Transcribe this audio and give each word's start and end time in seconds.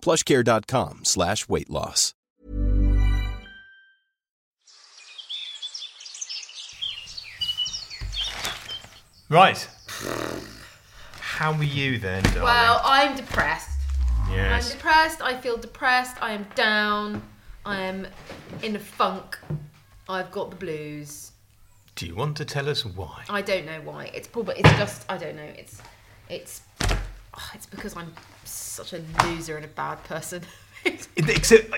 plushcare.com 0.00 1.04
slash 1.04 1.48
weight 1.48 1.70
loss. 1.70 2.14
Right. 9.30 9.68
How 11.20 11.52
are 11.52 11.62
you 11.62 11.98
then, 11.98 12.22
darling? 12.24 12.42
Well, 12.42 12.80
I'm 12.82 13.14
depressed. 13.14 13.78
Yes. 14.30 14.70
I'm 14.70 14.76
depressed. 14.76 15.22
I 15.22 15.36
feel 15.36 15.56
depressed. 15.56 16.16
I 16.22 16.32
am 16.32 16.46
down. 16.54 17.22
I 17.64 17.80
am 17.80 18.06
in 18.62 18.74
a 18.76 18.78
funk. 18.78 19.38
I've 20.08 20.30
got 20.30 20.50
the 20.50 20.56
blues. 20.56 21.32
Do 21.94 22.06
you 22.06 22.14
want 22.14 22.36
to 22.38 22.44
tell 22.44 22.68
us 22.68 22.84
why? 22.84 23.24
I 23.28 23.42
don't 23.42 23.66
know 23.66 23.80
why. 23.84 24.10
It's 24.14 24.28
probably 24.28 24.54
it's 24.58 24.70
just 24.78 25.04
I 25.10 25.18
don't 25.18 25.36
know. 25.36 25.42
It's 25.42 25.82
it's 26.30 26.62
oh, 27.38 27.50
it's 27.54 27.66
because 27.66 27.96
I'm 27.96 28.12
such 28.44 28.92
a 28.92 29.02
loser 29.24 29.56
and 29.56 29.64
a 29.64 29.68
bad 29.68 30.02
person. 30.04 30.42
Except, 31.16 31.70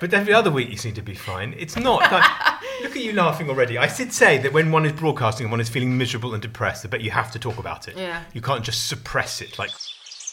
but 0.00 0.12
every 0.12 0.34
other 0.34 0.50
week 0.50 0.70
you 0.70 0.76
seem 0.76 0.94
to 0.94 1.02
be 1.02 1.14
fine. 1.14 1.54
It's 1.56 1.76
not. 1.76 2.00
Like, 2.12 2.30
look 2.82 2.96
at 2.96 3.02
you 3.02 3.12
laughing 3.12 3.48
already. 3.48 3.78
I 3.78 3.92
did 3.94 4.12
say 4.12 4.38
that 4.38 4.52
when 4.52 4.70
one 4.72 4.84
is 4.84 4.92
broadcasting 4.92 5.44
and 5.46 5.50
one 5.50 5.60
is 5.60 5.68
feeling 5.68 5.96
miserable 5.96 6.34
and 6.34 6.42
depressed, 6.42 6.84
I 6.84 6.88
bet 6.88 7.00
you 7.00 7.10
have 7.10 7.30
to 7.32 7.38
talk 7.38 7.58
about 7.58 7.88
it. 7.88 7.96
Yeah. 7.96 8.22
You 8.32 8.40
can't 8.40 8.64
just 8.64 8.88
suppress 8.88 9.40
it. 9.40 9.58
Like 9.58 9.70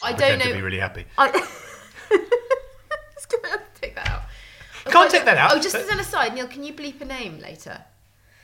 I 0.04 0.14
don't 0.14 0.40
know. 0.40 0.46
to 0.46 0.54
be 0.54 0.62
really 0.62 0.80
happy. 0.80 1.06
I, 1.18 1.30
It's 3.16 3.26
gonna 3.28 3.62
take 3.80 3.96
that 3.96 4.10
out. 4.10 4.24
Can't 4.86 5.12
take 5.12 5.26
that 5.26 5.38
out. 5.38 5.52
Oh, 5.54 5.60
just 5.60 5.76
as 5.76 5.88
an 5.90 6.00
aside, 6.00 6.34
Neil, 6.34 6.48
can 6.48 6.64
you 6.64 6.74
bleep 6.74 7.00
a 7.02 7.06
name 7.06 7.40
later? 7.40 7.80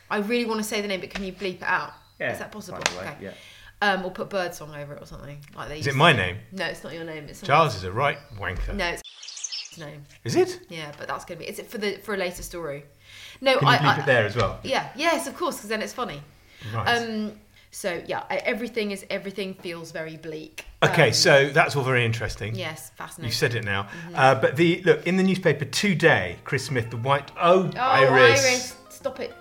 I 0.09 0.18
really 0.18 0.45
want 0.45 0.59
to 0.59 0.64
say 0.64 0.81
the 0.81 0.88
name, 0.88 1.02
but 1.02 1.09
can 1.09 1.23
you 1.23 1.34
bleep 1.34 1.58
it 1.58 1.64
out? 1.64 1.94
Yeah, 2.20 2.34
Is 2.34 2.40
that 2.40 2.52
possible? 2.52 2.80
by 2.80 2.92
the 2.92 2.98
way, 3.00 3.03
okay. 3.06 3.16
yeah. 3.22 3.31
Um, 3.81 4.03
or 4.06 4.09
put 4.11 4.30
birdsong 4.30 4.73
over 4.75 4.94
it 4.95 5.02
or 5.02 5.06
something 5.06 5.38
like 5.56 5.70
they. 5.70 5.80
Is 5.80 5.86
it 5.88 5.94
my 5.95 6.11
do. 6.11 6.17
name? 6.17 6.38
No, 6.52 6.66
it's 6.66 6.83
not 6.83 6.94
your 6.94 7.03
name. 7.03 7.25
It's 7.30 7.42
Charles 7.42 7.75
is 7.75 7.84
a 7.84 7.92
right 7.92 8.17
wanker. 8.39 8.73
No, 8.73 8.88
it's 8.88 9.03
his 9.69 9.78
name. 9.78 10.03
Is 10.23 10.36
it? 10.36 10.61
Yeah, 10.69 10.92
but 10.97 11.08
that's 11.08 11.25
gonna 11.25 11.39
be. 11.39 11.47
Is 11.47 11.59
it 11.59 11.67
for 11.69 11.78
the 11.78 11.97
for 11.97 12.16
a 12.16 12.17
later 12.17 12.42
story? 12.42 12.86
No, 13.39 13.59
Can 13.59 13.67
you 13.67 13.73
I. 13.73 13.95
I 13.95 14.00
it 14.00 14.06
there 14.08 14.25
as 14.25 14.36
well? 14.36 14.59
Yeah. 14.64 14.89
Yes, 14.95 15.28
of 15.28 15.36
course, 15.36 15.58
because 15.58 15.69
then 15.69 15.81
it's 15.84 15.94
funny. 15.94 16.22
Right. 16.73 16.97
Um. 16.97 17.34
So 17.69 18.02
yeah, 18.07 18.24
everything 18.31 18.90
is 18.91 19.06
everything 19.12 19.53
feels 19.53 19.91
very 19.91 20.18
bleak. 20.18 20.66
okay, 20.81 21.09
Um, 21.09 21.13
so 21.13 21.50
that's 21.50 21.75
all 21.75 21.84
very 21.84 22.03
interesting. 22.06 22.56
Yes, 22.56 22.90
fascinating. 22.96 23.25
You've 23.25 23.35
said 23.35 23.53
it 23.53 23.63
now. 23.63 23.84
Mm-hmm. 23.84 24.16
Uh, 24.16 24.35
but 24.35 24.56
the 24.56 24.81
look 24.84 25.06
in 25.06 25.18
the 25.18 25.24
newspaper 25.24 25.66
today, 25.66 26.38
Chris 26.46 26.66
Smith, 26.66 26.90
the 26.90 26.97
white 26.97 27.30
oh, 27.40 27.69
Oh, 27.75 27.80
Iris. 27.80 28.44
Iris, 28.44 28.75
stop 28.90 29.19
it. 29.19 29.35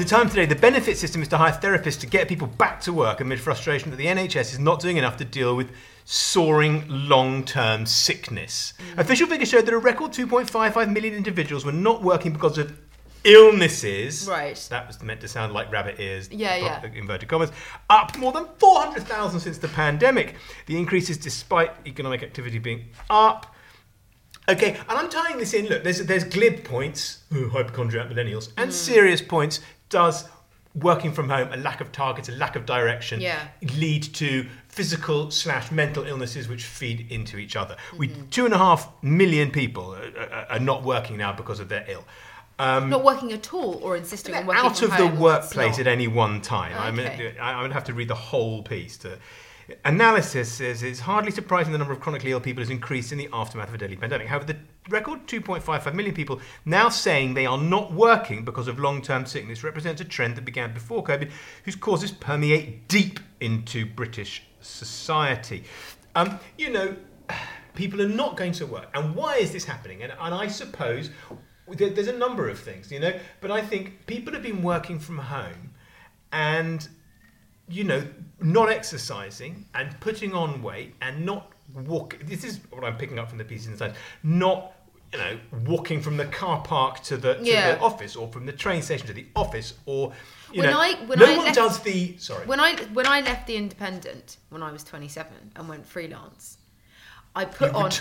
The 0.00 0.08
time 0.08 0.28
today, 0.30 0.46
the 0.46 0.56
benefit 0.56 0.96
system 0.96 1.20
is 1.20 1.28
to 1.28 1.36
hire 1.36 1.52
therapists 1.52 2.00
to 2.00 2.06
get 2.06 2.26
people 2.26 2.46
back 2.46 2.80
to 2.80 2.92
work 2.92 3.20
amid 3.20 3.38
frustration 3.38 3.90
that 3.90 3.96
the 3.96 4.06
NHS 4.06 4.52
is 4.52 4.58
not 4.58 4.80
doing 4.80 4.96
enough 4.96 5.18
to 5.18 5.24
deal 5.24 5.54
with 5.54 5.70
soaring 6.06 6.84
long-term 6.88 7.84
sickness. 7.84 8.72
Mm. 8.94 8.98
Official 8.98 9.26
figures 9.26 9.50
showed 9.50 9.66
that 9.66 9.74
a 9.74 9.78
record 9.78 10.12
2.55 10.12 10.90
million 10.92 11.14
individuals 11.14 11.66
were 11.66 11.72
not 11.72 12.02
working 12.02 12.32
because 12.32 12.56
of 12.56 12.76
illnesses. 13.24 14.26
Right. 14.26 14.56
That 14.70 14.86
was 14.86 15.02
meant 15.02 15.20
to 15.20 15.28
sound 15.28 15.52
like 15.52 15.70
rabbit 15.70 16.00
ears. 16.00 16.30
Yeah, 16.32 16.56
yeah. 16.56 16.82
Inverted 16.94 17.28
commas. 17.28 17.52
Up 17.90 18.16
more 18.16 18.32
than 18.32 18.46
400,000 18.58 19.38
since 19.38 19.58
the 19.58 19.68
pandemic. 19.68 20.36
The 20.64 20.78
increase 20.78 21.10
is 21.10 21.18
despite 21.18 21.72
economic 21.86 22.22
activity 22.22 22.58
being 22.58 22.86
up. 23.10 23.54
Okay, 24.48 24.70
and 24.70 24.98
I'm 24.98 25.10
tying 25.10 25.38
this 25.38 25.52
in. 25.54 25.66
Look, 25.66 25.84
there's 25.84 26.04
there's 26.06 26.24
glib 26.24 26.64
points, 26.64 27.22
ooh, 27.32 27.50
hypochondriac 27.50 28.08
millennials, 28.08 28.50
and 28.56 28.72
serious 28.72 29.20
points. 29.20 29.60
Does 29.90 30.24
working 30.74 31.12
from 31.12 31.28
home, 31.28 31.52
a 31.52 31.56
lack 31.56 31.80
of 31.80 31.90
targets, 31.92 32.28
a 32.28 32.32
lack 32.32 32.54
of 32.56 32.64
direction, 32.64 33.20
Yeah. 33.20 33.48
lead 33.76 34.02
to 34.14 34.46
physical 34.68 35.30
slash 35.30 35.70
mental 35.72 36.06
illnesses 36.06 36.48
which 36.48 36.64
feed 36.64 37.10
into 37.10 37.36
each 37.38 37.56
other? 37.56 37.76
We 37.96 38.08
two 38.30 38.44
and 38.44 38.54
a 38.54 38.58
half 38.58 38.88
million 39.02 39.50
people 39.50 39.94
are, 39.94 40.46
are, 40.48 40.60
not 40.60 40.84
working 40.84 41.16
now 41.16 41.32
because 41.32 41.60
of 41.60 41.68
they're 41.68 41.84
ill. 41.88 42.04
Um, 42.60 42.90
Not 42.90 43.02
working 43.02 43.32
at 43.32 43.54
all, 43.54 43.80
or 43.82 43.96
insisting 43.96 44.34
on 44.34 44.46
working 44.46 44.64
out 44.64 44.82
of 44.82 44.90
the 44.90 45.08
home, 45.08 45.18
workplace 45.18 45.78
at 45.78 45.86
any 45.86 46.06
one 46.06 46.42
time. 46.42 46.76
I 46.76 46.90
mean, 46.90 47.06
Okay. 47.06 47.38
I 47.38 47.58
I 47.58 47.62
would 47.62 47.72
have 47.72 47.84
to 47.84 47.94
read 47.94 48.08
the 48.08 48.14
whole 48.14 48.62
piece. 48.62 48.98
To, 48.98 49.18
analysis 49.84 50.50
says 50.50 50.82
it's 50.82 51.00
hardly 51.00 51.30
surprising 51.30 51.72
the 51.72 51.78
number 51.78 51.92
of 51.92 52.00
chronically 52.00 52.32
ill 52.32 52.40
people 52.40 52.62
has 52.62 52.70
increased 52.70 53.12
in 53.12 53.18
the 53.18 53.28
aftermath 53.32 53.68
of 53.68 53.74
a 53.74 53.78
deadly 53.78 53.96
pandemic. 53.96 54.26
However, 54.26 54.44
the 54.46 54.56
record 54.88 55.26
2.55 55.26 55.94
million 55.94 56.14
people 56.14 56.40
now 56.64 56.88
saying 56.88 57.34
they 57.34 57.46
are 57.46 57.58
not 57.58 57.92
working 57.92 58.44
because 58.44 58.68
of 58.68 58.78
long-term 58.78 59.26
sickness 59.26 59.62
represents 59.62 60.00
a 60.00 60.04
trend 60.04 60.36
that 60.36 60.44
began 60.44 60.72
before 60.74 61.04
COVID, 61.04 61.30
whose 61.64 61.76
causes 61.76 62.10
permeate 62.10 62.88
deep 62.88 63.20
into 63.40 63.86
British 63.86 64.42
society. 64.60 65.64
Um, 66.14 66.38
you 66.58 66.70
know, 66.70 66.96
people 67.74 68.02
are 68.02 68.08
not 68.08 68.36
going 68.36 68.52
to 68.52 68.66
work. 68.66 68.88
And 68.94 69.14
why 69.14 69.36
is 69.36 69.52
this 69.52 69.64
happening? 69.64 70.02
And, 70.02 70.12
and 70.20 70.34
I 70.34 70.48
suppose 70.48 71.10
there- 71.68 71.90
there's 71.90 72.08
a 72.08 72.18
number 72.18 72.48
of 72.48 72.58
things, 72.58 72.90
you 72.90 72.98
know, 73.00 73.18
but 73.40 73.50
I 73.50 73.62
think 73.62 74.06
people 74.06 74.32
have 74.32 74.42
been 74.42 74.62
working 74.62 74.98
from 74.98 75.18
home 75.18 75.74
and, 76.32 76.88
you 77.70 77.84
know, 77.84 78.04
not 78.40 78.68
exercising 78.70 79.64
and 79.74 79.98
putting 80.00 80.34
on 80.34 80.62
weight 80.62 80.94
and 81.02 81.24
not 81.24 81.52
walk. 81.74 82.16
This 82.24 82.44
is 82.44 82.58
what 82.70 82.84
I'm 82.84 82.96
picking 82.96 83.18
up 83.18 83.28
from 83.28 83.38
the 83.38 83.44
pieces 83.44 83.68
inside. 83.68 83.94
Not, 84.24 84.72
you 85.12 85.18
know, 85.18 85.38
walking 85.66 86.00
from 86.00 86.16
the 86.16 86.24
car 86.26 86.60
park 86.62 87.00
to 87.04 87.16
the, 87.16 87.34
to 87.34 87.44
Yeah. 87.44 87.74
the 87.76 87.80
office 87.80 88.16
or 88.16 88.28
from 88.28 88.46
the 88.46 88.52
train 88.52 88.82
station 88.82 89.06
to 89.06 89.12
the 89.12 89.26
office 89.36 89.74
or, 89.86 90.12
you 90.52 90.62
When 90.62 90.70
know, 90.70 90.80
I- 90.80 90.94
when 91.06 91.18
no 91.18 91.26
I 91.26 91.36
one 91.36 91.44
left- 91.46 91.56
does 91.56 91.80
the, 91.80 92.16
sorry. 92.18 92.46
When 92.46 92.58
I 92.60 92.74
when 92.92 93.06
I 93.06 93.20
left 93.20 93.46
the 93.46 93.56
Independent 93.56 94.38
when 94.48 94.62
I 94.62 94.72
was 94.72 94.82
27 94.82 95.32
and 95.54 95.68
went 95.68 95.86
freelance, 95.86 96.58
I 97.36 97.44
put 97.44 97.70
You 97.72 97.78
on 97.78 97.92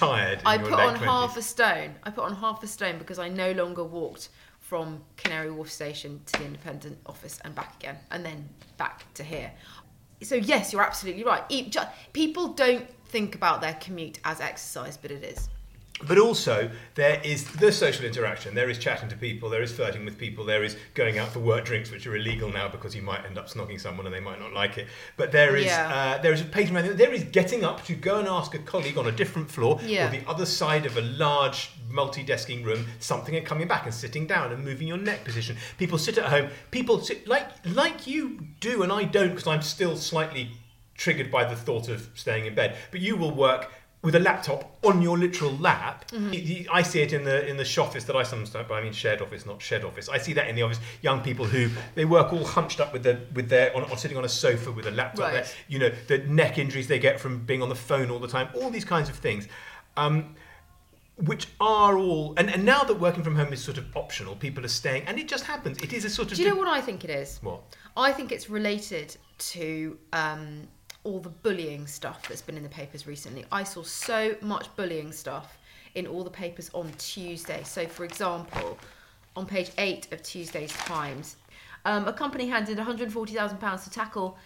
I 0.46 0.58
put 0.58 0.74
on 0.74 0.96
half 0.96 1.38
a 1.38 1.42
stone. 1.44 1.96
I 2.04 2.10
put 2.10 2.24
on 2.24 2.36
half 2.38 2.64
a 2.64 2.68
stone 2.68 2.98
because 2.98 3.20
I 3.20 3.30
no 3.30 3.52
longer 3.52 3.84
walked 3.84 4.30
from 4.70 5.02
Canary 5.18 5.50
Wharf 5.50 5.72
station 5.72 6.22
to 6.28 6.40
the 6.40 6.46
Independent 6.46 7.00
office 7.08 7.40
and 7.44 7.56
back 7.56 7.76
again, 7.78 7.98
and 8.12 8.24
then 8.24 8.48
back 8.78 9.12
to 9.16 9.24
here. 9.24 9.52
So 10.22 10.36
yes, 10.36 10.72
you're 10.72 10.84
absolutely 10.84 11.24
right. 11.24 11.42
People 12.14 12.50
don't 12.50 12.88
think 13.08 13.34
about 13.34 13.62
their 13.62 13.74
commute 13.82 14.20
as 14.24 14.40
exercise, 14.40 14.96
but 14.96 15.10
it 15.10 15.24
is. 15.24 15.50
But 16.08 16.18
also, 16.18 16.70
there 16.96 17.20
is 17.26 17.44
the 17.52 17.72
social 17.72 18.06
interaction. 18.06 18.56
There 18.56 18.70
is 18.70 18.78
chatting 18.78 19.10
to 19.10 19.18
people. 19.18 19.50
There 19.50 19.62
is 19.62 19.72
flirting 19.72 20.06
with 20.06 20.18
people. 20.18 20.46
There 20.46 20.64
is 20.64 20.78
going 20.94 21.20
out 21.20 21.30
for 21.34 21.40
work 21.40 21.66
drinks, 21.66 21.92
which 21.92 22.08
are 22.08 22.16
illegal 22.16 22.50
now 22.52 22.70
because 22.70 22.96
you 22.96 23.02
might 23.02 23.26
end 23.26 23.38
up 23.38 23.50
snogging 23.50 23.80
someone 23.82 24.06
and 24.06 24.16
they 24.16 24.22
might 24.22 24.40
not 24.40 24.54
like 24.54 24.78
it. 24.78 24.88
But 25.18 25.32
there 25.34 25.58
is 25.58 25.66
Yeah. 25.66 26.16
uh, 26.18 26.22
there 26.22 26.32
is 26.32 26.42
a 26.42 26.46
page 26.46 26.72
around. 26.72 26.86
There 26.98 27.12
is 27.14 27.24
getting 27.26 27.66
up 27.66 27.86
to 27.86 27.96
go 27.96 28.20
and 28.20 28.28
ask 28.28 28.56
a 28.56 28.60
colleague 28.60 28.98
on 28.98 29.08
a 29.08 29.12
different 29.12 29.52
floor 29.52 29.80
Yeah. 29.84 30.08
or 30.08 30.12
the 30.12 30.22
other 30.28 30.46
side 30.46 30.86
of 30.86 30.96
a 30.98 31.02
large 31.02 31.72
multi-desking 31.90 32.64
room 32.64 32.86
something 33.00 33.36
and 33.36 33.46
coming 33.46 33.68
back 33.68 33.86
and 33.86 33.94
sitting 33.94 34.26
down 34.28 34.52
and 34.54 34.64
moving 34.64 34.88
your 34.88 34.98
neck 34.98 35.24
position. 35.26 35.58
People 35.78 35.98
sit 35.98 36.18
at 36.18 36.26
home. 36.26 36.50
People 36.72 37.02
sit 37.02 37.28
like 37.28 37.48
like 37.66 38.08
you 38.08 38.40
do, 38.62 38.84
and 38.84 38.92
I 38.94 39.04
don't 39.04 39.30
because 39.30 39.48
I'm 39.48 39.62
still 39.62 39.98
slightly 39.98 40.52
triggered 40.96 41.32
by 41.32 41.46
the 41.46 41.56
thought 41.56 41.88
of 41.88 42.10
staying 42.16 42.46
in 42.46 42.54
bed. 42.56 42.76
But 42.92 43.00
you 43.00 43.16
will 43.16 43.32
work 43.32 43.72
with 44.02 44.16
a 44.16 44.20
laptop 44.20 44.78
on 44.86 45.02
your 45.02 45.18
literal 45.18 45.52
lap. 45.58 46.10
Mm-hmm. 46.12 46.34
You- 46.34 46.40
you- 46.40 46.66
I 46.72 46.82
see 46.84 47.02
it 47.02 47.12
in 47.12 47.26
the 47.26 47.46
in 47.46 47.58
the 47.58 47.78
office 47.82 48.06
that 48.06 48.16
I 48.16 48.24
sometimes, 48.24 48.50
but 48.68 48.72
I 48.72 48.82
mean 48.82 48.94
shared 48.94 49.22
office, 49.22 49.46
not 49.46 49.62
shed 49.62 49.84
office. 49.84 50.08
I 50.08 50.18
see 50.18 50.34
that 50.34 50.48
in 50.48 50.56
the 50.56 50.62
office. 50.64 50.80
Young 51.02 51.22
people 51.22 51.46
who 51.46 51.70
they 51.96 52.06
work 52.06 52.32
all 52.32 52.46
hunched 52.46 52.80
up 52.80 52.94
with 52.94 53.04
their 53.04 53.20
with 53.34 53.50
their 53.50 53.76
on, 53.76 53.84
on 53.84 53.98
sitting 53.98 54.18
on 54.18 54.24
a 54.24 54.30
sofa 54.30 54.72
with 54.72 54.88
a 54.88 54.92
laptop. 54.92 55.26
Right. 55.26 55.34
Their- 55.34 55.46
You 55.68 55.80
know 55.80 55.92
the 56.08 56.20
neck 56.20 56.58
injuries 56.58 56.88
they 56.88 57.00
get 57.00 57.20
from 57.20 57.40
being 57.46 57.62
on 57.62 57.68
the 57.70 57.76
phone 57.76 58.10
all 58.10 58.20
the 58.20 58.28
time. 58.30 58.48
All 58.56 58.70
these 58.70 58.86
kinds 58.86 59.10
of 59.10 59.16
things. 59.16 59.48
Um, 59.98 60.36
which 61.18 61.48
are 61.60 61.98
all 61.98 62.34
and, 62.38 62.50
and 62.50 62.64
now 62.64 62.84
that 62.86 62.98
working 62.98 63.24
from 63.24 63.36
home 63.36 63.52
is 63.52 63.62
sort 63.62 63.78
of 63.78 63.86
optional, 63.98 64.38
people 64.38 64.64
are 64.64 64.70
staying, 64.70 65.04
and 65.08 65.20
it 65.20 65.28
just 65.28 65.44
happens. 65.44 65.78
It 65.80 65.92
is 65.92 66.06
a 66.06 66.10
sort 66.10 66.32
of. 66.32 66.38
Do 66.38 66.44
you 66.44 66.48
know 66.50 66.56
what 66.56 66.70
I 66.70 66.80
think 66.80 67.04
it 67.04 67.10
is? 67.10 67.40
What? 67.42 67.60
I 67.98 68.14
think 68.14 68.32
it's 68.32 68.50
related 68.50 69.18
to 69.40 69.98
um, 70.14 70.70
all 71.04 71.20
the 71.20 71.30
bullying 71.30 71.88
stuff 71.88 72.28
that's 72.28 72.42
been 72.42 72.58
in 72.58 72.64
the 72.64 72.70
papers 72.70 73.08
recently. 73.08 73.46
I 73.52 73.64
saw 73.64 73.84
so 73.84 74.36
much 74.42 74.74
bullying 74.76 75.12
stuff 75.12 75.58
in 75.96 76.06
all 76.06 76.24
the 76.24 76.30
papers 76.30 76.70
on 76.74 76.92
Tuesday. 76.98 77.64
So, 77.64 77.88
for 77.88 78.04
example, 78.04 78.78
on 79.36 79.46
page 79.46 79.72
eight 79.78 80.12
of 80.12 80.22
Tuesday's 80.24 80.74
Times, 80.74 81.38
um, 81.86 82.08
a 82.08 82.14
company 82.14 82.48
handed 82.48 82.78
£140,000 82.78 83.84
to 83.84 83.90
tackle 83.90 84.38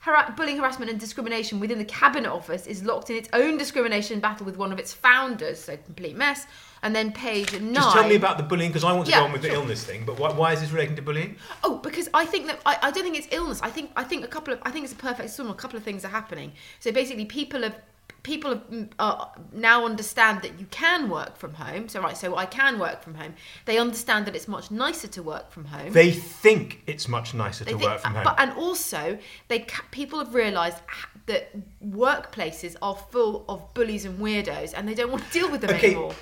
Har- 0.00 0.32
bullying, 0.36 0.58
harassment, 0.58 0.90
and 0.90 1.00
discrimination 1.00 1.58
within 1.58 1.78
the 1.78 1.84
cabinet 1.84 2.30
office 2.30 2.66
is 2.66 2.84
locked 2.84 3.10
in 3.10 3.16
its 3.16 3.28
own 3.32 3.58
discrimination 3.58 4.20
battle 4.20 4.46
with 4.46 4.56
one 4.56 4.72
of 4.72 4.78
its 4.78 4.92
founders. 4.92 5.58
So 5.58 5.76
complete 5.76 6.16
mess. 6.16 6.46
And 6.82 6.94
then 6.94 7.10
page 7.12 7.52
nine. 7.54 7.74
Just 7.74 7.96
tell 7.96 8.08
me 8.08 8.14
about 8.14 8.36
the 8.36 8.44
bullying 8.44 8.70
because 8.70 8.84
I 8.84 8.92
want 8.92 9.06
to 9.06 9.10
Yeah, 9.10 9.18
go 9.20 9.24
on 9.24 9.32
with 9.32 9.42
the 9.42 9.48
sure. 9.48 9.56
illness 9.56 9.82
thing. 9.82 10.04
But 10.04 10.18
why, 10.20 10.32
why 10.32 10.52
is 10.52 10.60
this 10.60 10.70
relating 10.70 10.94
to 10.96 11.02
bullying? 11.02 11.36
Oh, 11.64 11.78
because 11.78 12.08
I 12.14 12.24
think 12.24 12.46
that 12.46 12.60
I, 12.64 12.78
I 12.80 12.90
don't 12.92 13.02
think 13.02 13.18
it's 13.18 13.26
illness. 13.32 13.60
I 13.62 13.70
think 13.70 13.90
I 13.96 14.04
think 14.04 14.24
a 14.24 14.28
couple 14.28 14.54
of 14.54 14.60
I 14.62 14.70
think 14.70 14.84
it's 14.84 14.92
a 14.92 14.96
perfect 14.96 15.30
storm. 15.30 15.50
A 15.50 15.54
couple 15.54 15.76
of 15.76 15.82
things 15.82 16.04
are 16.04 16.08
happening. 16.08 16.52
So 16.78 16.92
basically, 16.92 17.24
people 17.24 17.62
have 17.62 17.74
people 18.22 18.50
have 18.50 18.70
mm, 18.70 18.88
uh, 18.98 19.26
now 19.52 19.84
understand 19.84 20.42
that 20.42 20.58
you 20.58 20.66
can 20.70 21.08
work 21.08 21.36
from 21.36 21.54
home. 21.54 21.88
So 21.88 22.00
right, 22.00 22.16
so 22.16 22.36
I 22.36 22.46
can 22.46 22.78
work 22.78 23.02
from 23.02 23.14
home. 23.14 23.34
They 23.64 23.78
understand 23.78 24.26
that 24.26 24.34
it's 24.36 24.48
much 24.48 24.70
nicer 24.70 25.08
to 25.08 25.22
work 25.22 25.50
from 25.50 25.66
home. 25.66 25.92
They 25.92 26.10
think 26.10 26.82
it's 26.86 27.08
much 27.08 27.34
nicer 27.34 27.64
They 27.64 27.72
to 27.72 27.78
think- 27.78 27.90
work 27.90 28.00
from 28.00 28.14
home. 28.14 28.24
But, 28.24 28.40
and 28.40 28.52
also, 28.52 29.18
they 29.48 29.66
people 29.90 30.18
have 30.18 30.34
realised 30.34 30.78
that 31.26 31.50
workplaces 31.84 32.76
are 32.82 32.96
full 32.96 33.44
of 33.48 33.72
bullies 33.74 34.04
and 34.04 34.18
weirdos, 34.18 34.72
and 34.76 34.88
they 34.88 34.94
don't 34.94 35.10
want 35.10 35.24
to 35.24 35.30
deal 35.30 35.50
with 35.50 35.60
them 35.60 35.70
Okay, 35.70 35.88
anymore. 35.92 36.14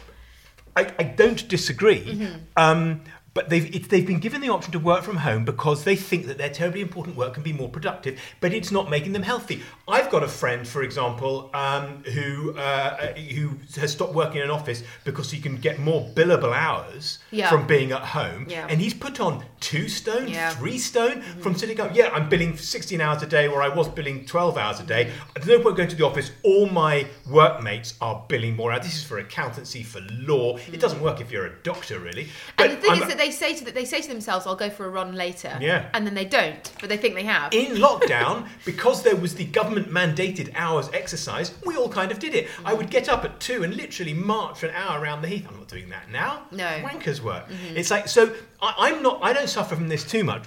I, 0.76 0.92
I 0.98 1.04
don't 1.04 1.48
disagree. 1.48 2.04
Mm-hmm. 2.04 2.38
Um, 2.56 3.02
but 3.36 3.50
they've, 3.50 3.72
it, 3.76 3.90
they've 3.90 4.06
been 4.06 4.18
given 4.18 4.40
the 4.40 4.48
option 4.48 4.72
to 4.72 4.78
work 4.78 5.02
from 5.04 5.16
home 5.18 5.44
because 5.44 5.84
they 5.84 5.94
think 5.94 6.24
that 6.26 6.38
their 6.38 6.48
terribly 6.48 6.80
important 6.80 7.14
work 7.18 7.34
can 7.34 7.42
be 7.42 7.52
more 7.52 7.68
productive, 7.68 8.18
but 8.40 8.54
it's 8.54 8.72
not 8.72 8.88
making 8.88 9.12
them 9.12 9.22
healthy. 9.22 9.60
I've 9.86 10.08
got 10.10 10.22
a 10.22 10.28
friend, 10.28 10.66
for 10.66 10.82
example, 10.82 11.50
um, 11.52 12.02
who 12.14 12.54
uh, 12.56 13.12
who 13.36 13.50
has 13.78 13.92
stopped 13.92 14.14
working 14.14 14.38
in 14.38 14.44
an 14.44 14.50
office 14.50 14.82
because 15.04 15.30
he 15.30 15.38
can 15.38 15.56
get 15.58 15.78
more 15.78 16.08
billable 16.14 16.54
hours 16.56 17.18
Yeah. 17.30 17.50
from 17.50 17.66
being 17.66 17.92
at 17.92 18.00
home, 18.00 18.46
Yeah. 18.48 18.66
and 18.70 18.80
he's 18.80 18.94
put 18.94 19.20
on 19.20 19.44
two 19.60 19.88
stone, 19.90 20.28
Yeah. 20.28 20.50
Mm-hmm. 20.52 20.58
three 20.60 20.78
stone 20.78 21.20
from 21.42 21.54
sitting 21.56 21.78
up. 21.78 21.94
Yeah, 21.94 22.08
I'm 22.14 22.30
billing 22.30 22.56
16 22.56 23.00
hours 23.02 23.22
a 23.22 23.26
day 23.26 23.48
where 23.48 23.60
I 23.60 23.68
was 23.68 23.86
billing 23.88 24.24
12 24.24 24.56
hours 24.56 24.80
a 24.80 24.84
day. 24.84 25.10
There's 25.34 25.46
no 25.46 25.60
point 25.62 25.76
going 25.76 25.90
to 25.90 25.96
the 25.96 26.06
office. 26.06 26.30
All 26.42 26.66
my 26.70 27.06
workmates 27.30 27.94
are 28.00 28.24
billing 28.28 28.56
more 28.56 28.72
hours. 28.72 28.84
This 28.84 28.96
is 28.96 29.04
for 29.04 29.18
accountancy, 29.18 29.82
for 29.82 30.00
law. 30.12 30.56
It 30.72 30.80
doesn't 30.80 31.02
work 31.02 31.20
if 31.20 31.30
you're 31.30 31.46
a 31.46 31.54
doctor, 31.62 31.98
really. 31.98 32.28
And 32.58 32.72
the 32.72 32.76
thing 32.76 32.90
I'm- 32.92 33.02
is 33.02 33.08
that 33.08 33.18
they 33.18 33.25
say 33.30 33.54
to 33.54 33.64
that 33.64 33.74
they 33.74 33.84
say 33.84 34.00
to 34.00 34.08
themselves, 34.08 34.46
"I'll 34.46 34.56
go 34.56 34.70
for 34.70 34.84
a 34.86 34.88
run 34.90 35.14
later," 35.14 35.56
Yeah. 35.60 35.88
and 35.94 36.06
then 36.06 36.14
they 36.14 36.24
don't, 36.24 36.70
but 36.80 36.88
they 36.88 36.96
think 36.96 37.14
they 37.14 37.24
have. 37.24 37.52
in 37.52 37.76
lockdown, 37.76 38.48
because 38.64 39.02
there 39.02 39.16
was 39.16 39.34
the 39.34 39.44
government 39.44 39.90
mandated 39.90 40.52
hours 40.54 40.88
exercise, 40.92 41.52
we 41.64 41.76
all 41.76 41.88
kind 41.88 42.10
of 42.10 42.18
did 42.18 42.34
it. 42.34 42.48
I 42.64 42.74
would 42.74 42.90
get 42.90 43.08
up 43.08 43.24
at 43.24 43.38
two 43.40 43.62
and 43.64 43.76
literally 43.76 44.14
march 44.14 44.58
for 44.60 44.66
an 44.66 44.74
hour 44.74 45.00
around 45.00 45.22
the 45.22 45.28
heath. 45.28 45.46
I'm 45.48 45.56
not 45.56 45.68
doing 45.68 45.88
that 45.90 46.10
now. 46.10 46.42
No. 46.50 46.64
Wankers 46.82 47.20
work. 47.20 47.48
Mm-hmm. 47.48 47.76
It's 47.76 47.90
like, 47.90 48.08
so 48.08 48.34
I, 48.62 48.74
I'm 48.90 49.02
not, 49.02 49.20
I 49.22 49.32
don't 49.32 49.48
suffer 49.48 49.74
from 49.74 49.88
this 49.88 50.04
too 50.04 50.24
much. 50.24 50.44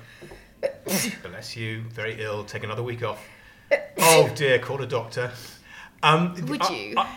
Bless 1.23 1.55
you, 1.55 1.81
very 1.89 2.21
ill, 2.21 2.43
take 2.43 2.63
another 2.63 2.83
week 2.83 3.03
off. 3.03 3.23
Oh 3.99 4.29
dear, 4.35 4.59
call 4.59 4.81
a 4.81 4.87
doctor. 4.87 5.31
Um, 6.01 6.33
Would 6.47 6.61
I- 6.61 6.73
you? 6.73 6.93
I, 6.97 7.07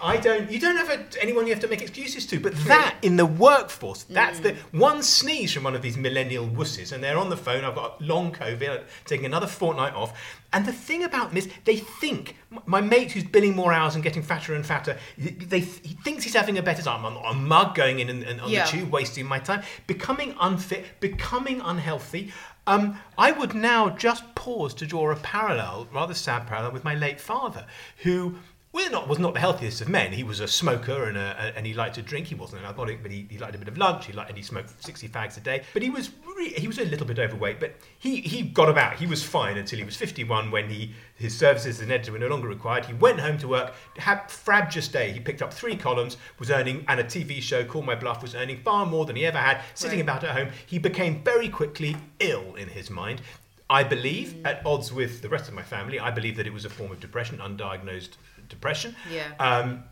I 0.00 0.16
don't. 0.18 0.50
You 0.50 0.60
don't 0.60 0.76
have 0.76 0.90
a, 0.90 1.04
anyone 1.20 1.46
you 1.46 1.52
have 1.52 1.62
to 1.62 1.68
make 1.68 1.82
excuses 1.82 2.26
to. 2.26 2.38
But 2.38 2.54
that 2.66 2.94
in 3.02 3.16
the 3.16 3.26
workforce, 3.26 4.04
that's 4.04 4.40
the 4.40 4.54
one 4.72 5.02
sneeze 5.02 5.52
from 5.52 5.64
one 5.64 5.74
of 5.74 5.82
these 5.82 5.96
millennial 5.96 6.46
wusses, 6.46 6.92
and 6.92 7.02
they're 7.02 7.18
on 7.18 7.30
the 7.30 7.36
phone. 7.36 7.64
I've 7.64 7.74
got 7.74 8.00
long 8.00 8.32
COVID, 8.32 8.84
taking 9.06 9.26
another 9.26 9.46
fortnight 9.46 9.94
off. 9.94 10.40
And 10.52 10.64
the 10.64 10.72
thing 10.72 11.02
about 11.02 11.30
them 11.30 11.38
is, 11.38 11.48
they 11.64 11.76
think 11.76 12.36
my 12.66 12.80
mate 12.80 13.10
who's 13.10 13.24
billing 13.24 13.56
more 13.56 13.72
hours 13.72 13.96
and 13.96 14.04
getting 14.04 14.22
fatter 14.22 14.54
and 14.54 14.64
fatter. 14.64 14.96
They 15.18 15.60
he 15.60 15.94
thinks 16.04 16.22
he's 16.22 16.34
having 16.36 16.58
a 16.58 16.62
better 16.62 16.82
time. 16.82 17.04
I'm 17.04 17.14
not 17.14 17.32
a 17.32 17.34
mug 17.34 17.74
going 17.74 17.98
in 17.98 18.08
and, 18.08 18.22
and 18.22 18.40
on 18.40 18.50
Yeah. 18.50 18.64
the 18.66 18.70
tube, 18.70 18.90
wasting 18.92 19.26
my 19.26 19.40
time, 19.40 19.62
becoming 19.88 20.36
unfit, 20.40 20.84
becoming 21.00 21.60
unhealthy. 21.60 22.32
Um, 22.66 22.98
I 23.18 23.32
would 23.32 23.54
now 23.54 23.90
just 23.90 24.34
pause 24.34 24.74
to 24.74 24.86
draw 24.86 25.10
a 25.10 25.16
parallel, 25.16 25.86
rather 25.92 26.14
sad 26.14 26.46
parallel, 26.46 26.72
with 26.72 26.84
my 26.84 26.94
late 26.94 27.20
father, 27.20 27.66
who 27.98 28.36
was 28.74 29.18
not 29.18 29.34
the 29.34 29.40
healthiest 29.40 29.80
of 29.80 29.88
men. 29.88 30.12
He 30.12 30.24
was 30.24 30.40
a 30.40 30.48
smoker 30.48 31.04
and, 31.04 31.16
uh, 31.16 31.34
a, 31.38 31.56
and 31.56 31.66
he 31.66 31.74
liked 31.74 31.94
to 31.94 32.02
drink. 32.02 32.26
He 32.26 32.34
wasn't 32.34 32.60
an 32.62 32.66
alcoholic, 32.66 33.02
but 33.02 33.10
he, 33.10 33.26
he 33.30 33.38
liked 33.38 33.54
a 33.54 33.58
bit 33.58 33.68
of 33.68 33.78
lunch. 33.78 34.06
He 34.06 34.12
liked, 34.12 34.30
and 34.30 34.36
he 34.36 34.42
smoked 34.42 34.82
60 34.84 35.08
fags 35.08 35.36
a 35.36 35.40
day. 35.40 35.62
But 35.72 35.82
he 35.82 35.90
was 35.90 36.10
re- 36.36 36.52
he 36.52 36.66
was 36.66 36.78
a 36.78 36.84
little 36.84 37.06
bit 37.06 37.18
overweight, 37.18 37.60
but 37.60 37.76
he, 37.98 38.20
he 38.20 38.42
got 38.42 38.68
about. 38.68 38.96
He 38.96 39.06
was 39.06 39.22
fine 39.22 39.56
until 39.56 39.78
he 39.78 39.84
was 39.84 39.96
51 39.96 40.50
when 40.50 40.68
he 40.68 40.92
his 41.14 41.36
services 41.36 41.76
as 41.78 41.80
an 41.80 41.92
editor 41.92 42.12
were 42.12 42.18
no 42.18 42.26
longer 42.26 42.48
required. 42.48 42.86
He 42.86 42.94
went 42.94 43.20
home 43.20 43.38
to 43.38 43.48
work, 43.48 43.74
had 43.96 44.28
frabjous 44.28 44.88
day. 44.88 45.12
He 45.12 45.20
picked 45.20 45.42
up 45.42 45.52
three 45.54 45.76
columns, 45.76 46.16
was 46.40 46.50
earning, 46.50 46.84
and 46.88 46.98
a 46.98 47.04
TV 47.04 47.40
show, 47.40 47.64
Call 47.64 47.82
My 47.82 47.94
Bluff, 47.94 48.22
was 48.22 48.34
earning 48.34 48.60
far 48.64 48.84
more 48.84 49.06
than 49.06 49.14
he 49.14 49.24
ever 49.24 49.38
had, 49.38 49.60
sitting 49.74 50.00
Right. 50.00 50.02
about 50.02 50.24
at 50.24 50.36
home. 50.36 50.48
He 50.66 50.78
became 50.78 51.22
very 51.22 51.48
quickly 51.48 51.96
ill 52.18 52.56
in 52.56 52.68
his 52.68 52.90
mind. 52.90 53.22
I 53.70 53.82
believe, 53.82 54.44
at 54.44 54.60
odds 54.66 54.92
with 54.92 55.22
the 55.22 55.28
rest 55.28 55.48
of 55.48 55.54
my 55.54 55.62
family, 55.62 55.98
I 55.98 56.10
believe 56.10 56.36
that 56.36 56.46
it 56.46 56.52
was 56.52 56.64
a 56.64 56.70
form 56.70 56.92
of 56.92 57.00
depression, 57.00 57.38
undiagnosed 57.38 58.16
depression. 58.48 58.94
Yeah. 59.10 59.32
Um, 59.38 59.84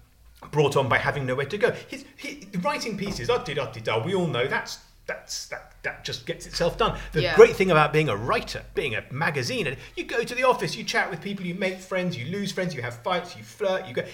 brought 0.50 0.76
on 0.76 0.88
by 0.88 0.98
having 0.98 1.24
nowhere 1.24 1.46
to 1.46 1.58
go. 1.58 1.70
His, 1.88 2.04
he, 2.16 2.48
writing 2.62 2.96
pieces, 2.96 3.28
uddy 3.28 3.54
duddy 3.54 3.80
da. 3.80 4.04
We 4.04 4.14
all 4.14 4.26
know 4.26 4.46
that's 4.46 4.78
that's 5.06 5.46
that 5.48 5.72
that 5.82 6.04
just 6.04 6.26
gets 6.26 6.46
itself 6.46 6.78
done. 6.78 6.98
The 7.12 7.22
Yeah. 7.22 7.36
great 7.36 7.56
thing 7.56 7.70
about 7.70 7.92
being 7.92 8.08
a 8.08 8.16
writer, 8.16 8.64
being 8.74 8.94
a 8.94 9.04
magazine, 9.10 9.66
and 9.66 9.76
you 9.96 10.04
go 10.04 10.22
to 10.22 10.34
the 10.34 10.44
office, 10.44 10.76
you 10.76 10.84
chat 10.84 11.10
with 11.10 11.20
people, 11.20 11.44
you 11.46 11.54
make 11.54 11.78
friends, 11.78 12.16
you 12.16 12.26
lose 12.26 12.52
friends, 12.52 12.74
you 12.74 12.82
have 12.82 12.96
fights, 13.02 13.36
you 13.36 13.42
flirt, 13.42 13.86
you 13.86 13.94
go. 13.94 14.04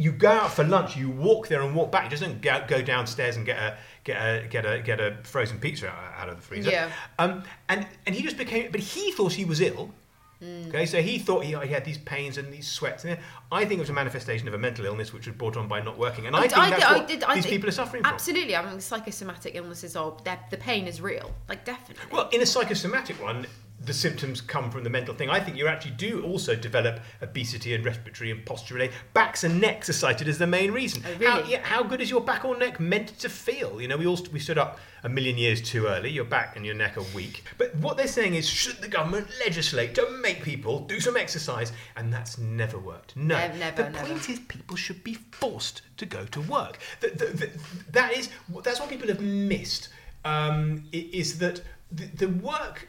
You 0.00 0.12
go 0.12 0.30
out 0.30 0.52
for 0.52 0.62
lunch. 0.62 0.96
You 0.96 1.10
walk 1.10 1.48
there 1.48 1.60
and 1.62 1.74
walk 1.74 1.90
back. 1.90 2.04
You 2.04 2.10
just 2.10 2.22
don't 2.22 2.40
go, 2.40 2.64
go 2.68 2.80
downstairs 2.80 3.36
and 3.36 3.44
get 3.44 3.58
a 3.58 3.76
get 4.04 4.16
a 4.16 4.46
get 4.46 4.64
a 4.64 4.80
get 4.80 5.00
a 5.00 5.16
frozen 5.24 5.58
pizza 5.58 5.88
out, 5.88 5.96
out 6.16 6.28
of 6.28 6.36
the 6.36 6.42
freezer. 6.42 6.70
Yeah. 6.70 6.88
Um, 7.18 7.42
and 7.68 7.84
and 8.06 8.14
he 8.14 8.22
just 8.22 8.36
became. 8.36 8.70
But 8.70 8.78
he 8.78 9.10
thought 9.10 9.32
he 9.32 9.44
was 9.44 9.60
ill. 9.60 9.92
Mm. 10.42 10.68
Okay, 10.68 10.86
so 10.86 11.02
he 11.02 11.18
thought 11.18 11.44
he, 11.44 11.56
he 11.56 11.68
had 11.72 11.84
these 11.84 11.98
pains 11.98 12.38
and 12.38 12.52
these 12.52 12.68
sweats. 12.68 13.04
And 13.04 13.18
I 13.50 13.64
think 13.64 13.78
it 13.78 13.80
was 13.80 13.90
a 13.90 13.94
manifestation 13.94 14.46
of 14.46 14.54
a 14.54 14.58
mental 14.58 14.84
illness 14.86 15.12
which 15.12 15.26
was 15.26 15.34
brought 15.34 15.56
on 15.56 15.66
by 15.66 15.80
not 15.80 15.98
working. 15.98 16.26
And 16.26 16.36
I, 16.36 16.42
think 16.42 16.52
that's 16.52 16.84
I 16.84 16.96
what 16.98 17.08
did- 17.08 17.24
I 17.24 17.34
these 17.34 17.46
people 17.46 17.68
are 17.68 17.72
suffering 17.72 18.02
from. 18.02 18.12
Absolutely, 18.12 18.54
I 18.54 18.70
mean, 18.70 18.80
psychosomatic 18.80 19.54
illnesses 19.56 19.96
are 19.96 20.16
the 20.50 20.56
pain 20.56 20.86
is 20.86 21.00
real, 21.00 21.34
like 21.48 21.64
definitely. 21.64 22.04
Well, 22.12 22.28
in 22.30 22.40
a 22.40 22.46
psychosomatic 22.46 23.20
one, 23.20 23.46
the 23.80 23.92
symptoms 23.92 24.40
come 24.40 24.70
from 24.70 24.82
the 24.82 24.90
mental 24.90 25.14
thing. 25.14 25.30
I 25.30 25.38
think 25.38 25.56
you 25.56 25.68
actually 25.68 25.92
do 25.92 26.22
also 26.24 26.56
develop 26.56 27.00
obesity 27.22 27.74
and 27.74 27.84
respiratory 27.84 28.30
and 28.30 28.44
postural. 28.44 28.90
Backs 29.14 29.44
and 29.44 29.60
necks 29.60 29.88
are 29.88 29.92
cited 29.92 30.28
as 30.28 30.38
the 30.38 30.46
main 30.46 30.72
reason. 30.72 31.02
Oh, 31.06 31.12
really? 31.18 31.26
How, 31.26 31.48
yeah, 31.48 31.62
how 31.62 31.82
good 31.84 32.00
is 32.00 32.10
your 32.10 32.20
back 32.20 32.44
or 32.44 32.56
neck 32.56 32.80
meant 32.80 33.18
to 33.20 33.28
feel? 33.28 33.80
You 33.80 33.88
know, 33.88 33.96
we 33.96 34.06
all 34.06 34.16
st- 34.16 34.32
we 34.32 34.40
stood 34.40 34.58
up 34.58 34.80
a 35.04 35.08
million 35.08 35.38
years 35.38 35.62
too 35.62 35.86
early. 35.86 36.10
Your 36.10 36.24
back 36.24 36.56
and 36.56 36.66
your 36.66 36.74
neck 36.74 36.96
are 36.96 37.04
weak. 37.14 37.44
But 37.56 37.74
what 37.76 37.96
they're 37.96 38.08
saying 38.08 38.34
is, 38.34 38.48
should 38.48 38.78
the 38.78 38.88
government 38.88 39.28
legislate 39.44 39.94
to 39.94 40.10
make 40.20 40.42
people 40.42 40.80
do 40.80 40.98
some 40.98 41.16
exercise? 41.16 41.72
And 41.96 42.12
that's 42.12 42.36
never 42.36 42.78
worked. 42.78 43.16
No. 43.16 43.36
Ne- 43.36 43.58
never, 43.58 43.84
the 43.84 43.90
never. 43.90 44.08
point 44.08 44.28
is, 44.28 44.40
people 44.40 44.76
should 44.76 45.04
be 45.04 45.14
forced 45.14 45.82
to 45.98 46.06
go 46.06 46.24
to 46.26 46.40
work. 46.42 46.78
The, 47.00 47.10
the, 47.10 47.24
the, 47.26 47.50
that 47.92 48.12
is 48.12 48.28
that's 48.64 48.80
what 48.80 48.88
people 48.88 49.08
have 49.08 49.20
missed. 49.20 49.90
Um, 50.24 50.84
is 50.92 51.38
that 51.38 51.62
the, 51.92 52.06
the 52.06 52.28
work 52.28 52.88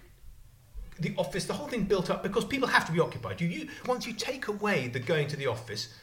the 1.00 1.13
office, 1.18 1.46
the 1.46 1.53
whole 1.53 1.68
thing 1.68 1.84
built 1.84 2.10
up 2.10 2.24
because 2.24 2.46
people 2.46 2.68
have 2.68 2.86
to 2.86 2.91
be 2.91 3.00
occupied. 3.00 3.39
You, 3.41 3.48
you 3.48 3.70
once 3.86 4.06
you 4.08 4.13
take 4.13 4.48
away 4.48 4.88
the 4.88 5.00
going 5.00 5.27
to 5.29 5.36
the 5.38 5.48
office, 5.48 5.94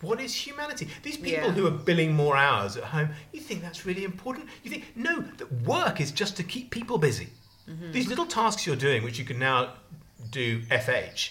what 0.00 0.20
is 0.20 0.34
humanity? 0.34 0.88
These 1.02 1.16
people 1.18 1.48
Yeah. 1.48 1.52
who 1.52 1.66
are 1.66 1.70
billing 1.70 2.12
more 2.14 2.36
hours 2.36 2.76
at 2.76 2.84
home, 2.84 3.10
you 3.32 3.40
think 3.40 3.60
that's 3.62 3.84
really 3.84 4.04
important? 4.04 4.46
You 4.62 4.70
think 4.70 4.84
no, 4.96 5.20
that 5.38 5.52
work 5.62 6.00
is 6.00 6.10
just 6.10 6.36
to 6.38 6.42
keep 6.42 6.70
people 6.70 6.96
busy. 6.98 7.28
Mm-hmm. 7.68 7.92
These 7.92 8.08
little 8.08 8.26
tasks 8.26 8.66
you're 8.66 8.76
doing, 8.76 9.02
which 9.02 9.18
you 9.18 9.24
can 9.24 9.38
now 9.38 9.74
do 10.30 10.60
FH. 10.62 11.30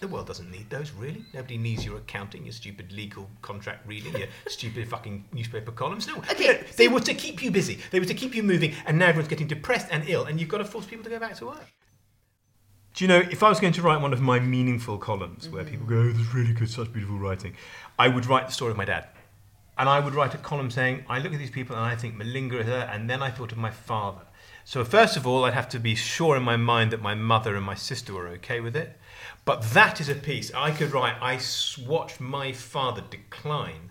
The 0.00 0.08
world 0.08 0.26
doesn't 0.26 0.50
need 0.50 0.68
those, 0.68 0.90
really. 0.90 1.24
Nobody 1.32 1.56
needs 1.56 1.82
your 1.86 1.96
accounting, 1.96 2.44
your 2.44 2.52
stupid 2.52 2.92
legal 2.92 3.30
contract 3.40 3.86
reading, 3.86 4.14
your 4.14 4.28
stupid 4.46 4.86
fucking 4.86 5.24
newspaper 5.32 5.72
columns. 5.72 6.06
No, 6.06 6.16
Okay, 6.30 6.46
No, 6.46 6.58
they 6.76 6.88
were 6.88 7.00
to 7.00 7.14
keep 7.14 7.42
you 7.42 7.50
busy. 7.50 7.78
They 7.90 7.98
were 7.98 8.04
to 8.04 8.12
keep 8.12 8.34
you 8.34 8.42
moving, 8.42 8.74
and 8.84 8.98
now 8.98 9.06
everyone's 9.06 9.28
getting 9.28 9.46
depressed 9.46 9.86
and 9.90 10.06
ill, 10.06 10.24
and 10.26 10.38
you've 10.38 10.50
got 10.50 10.58
to 10.58 10.66
force 10.66 10.84
people 10.84 11.04
to 11.04 11.10
go 11.10 11.18
back 11.18 11.36
to 11.36 11.46
work. 11.46 11.72
Do 12.94 13.04
you 13.04 13.08
know, 13.08 13.20
if 13.20 13.42
I 13.42 13.48
was 13.48 13.58
going 13.58 13.72
to 13.74 13.82
write 13.82 14.00
one 14.02 14.12
of 14.12 14.20
my 14.20 14.38
meaningful 14.38 14.98
columns 14.98 15.48
where 15.48 15.64
people 15.64 15.86
go, 15.86 15.96
oh, 15.96 16.08
this 16.12 16.20
is 16.20 16.34
really 16.34 16.52
good, 16.52 16.68
such 16.68 16.92
beautiful 16.92 17.18
writing, 17.18 17.54
I 17.98 18.08
would 18.08 18.26
write 18.26 18.46
the 18.48 18.52
story 18.52 18.70
of 18.72 18.76
my 18.76 18.84
dad. 18.84 19.06
And 19.78 19.88
I 19.88 19.98
would 19.98 20.14
write 20.14 20.34
a 20.34 20.38
column 20.38 20.70
saying, 20.70 21.04
I 21.08 21.18
look 21.18 21.32
at 21.32 21.38
these 21.38 21.50
people 21.50 21.74
and 21.74 21.84
I 21.84 21.96
think 21.96 22.16
Malinga 22.16 22.60
is 22.60 22.66
her, 22.66 22.88
and 22.92 23.08
then 23.08 23.22
I 23.22 23.30
thought 23.30 23.50
of 23.52 23.56
my 23.58 23.70
father. 23.70 24.20
So, 24.64 24.84
first 24.84 25.16
of 25.16 25.26
all, 25.26 25.44
I'd 25.44 25.54
have 25.54 25.70
to 25.70 25.80
be 25.80 25.94
sure 25.94 26.36
in 26.36 26.42
my 26.42 26.56
mind 26.56 26.92
that 26.92 27.00
my 27.00 27.14
mother 27.14 27.56
and 27.56 27.64
my 27.64 27.74
sister 27.74 28.12
were 28.12 28.28
okay 28.28 28.60
with 28.60 28.76
it. 28.76 28.98
But 29.46 29.62
that 29.72 30.00
is 30.00 30.08
a 30.10 30.14
piece 30.14 30.52
I 30.54 30.70
could 30.70 30.92
write. 30.92 31.16
I 31.20 31.40
watched 31.84 32.20
my 32.20 32.52
father 32.52 33.02
decline 33.08 33.90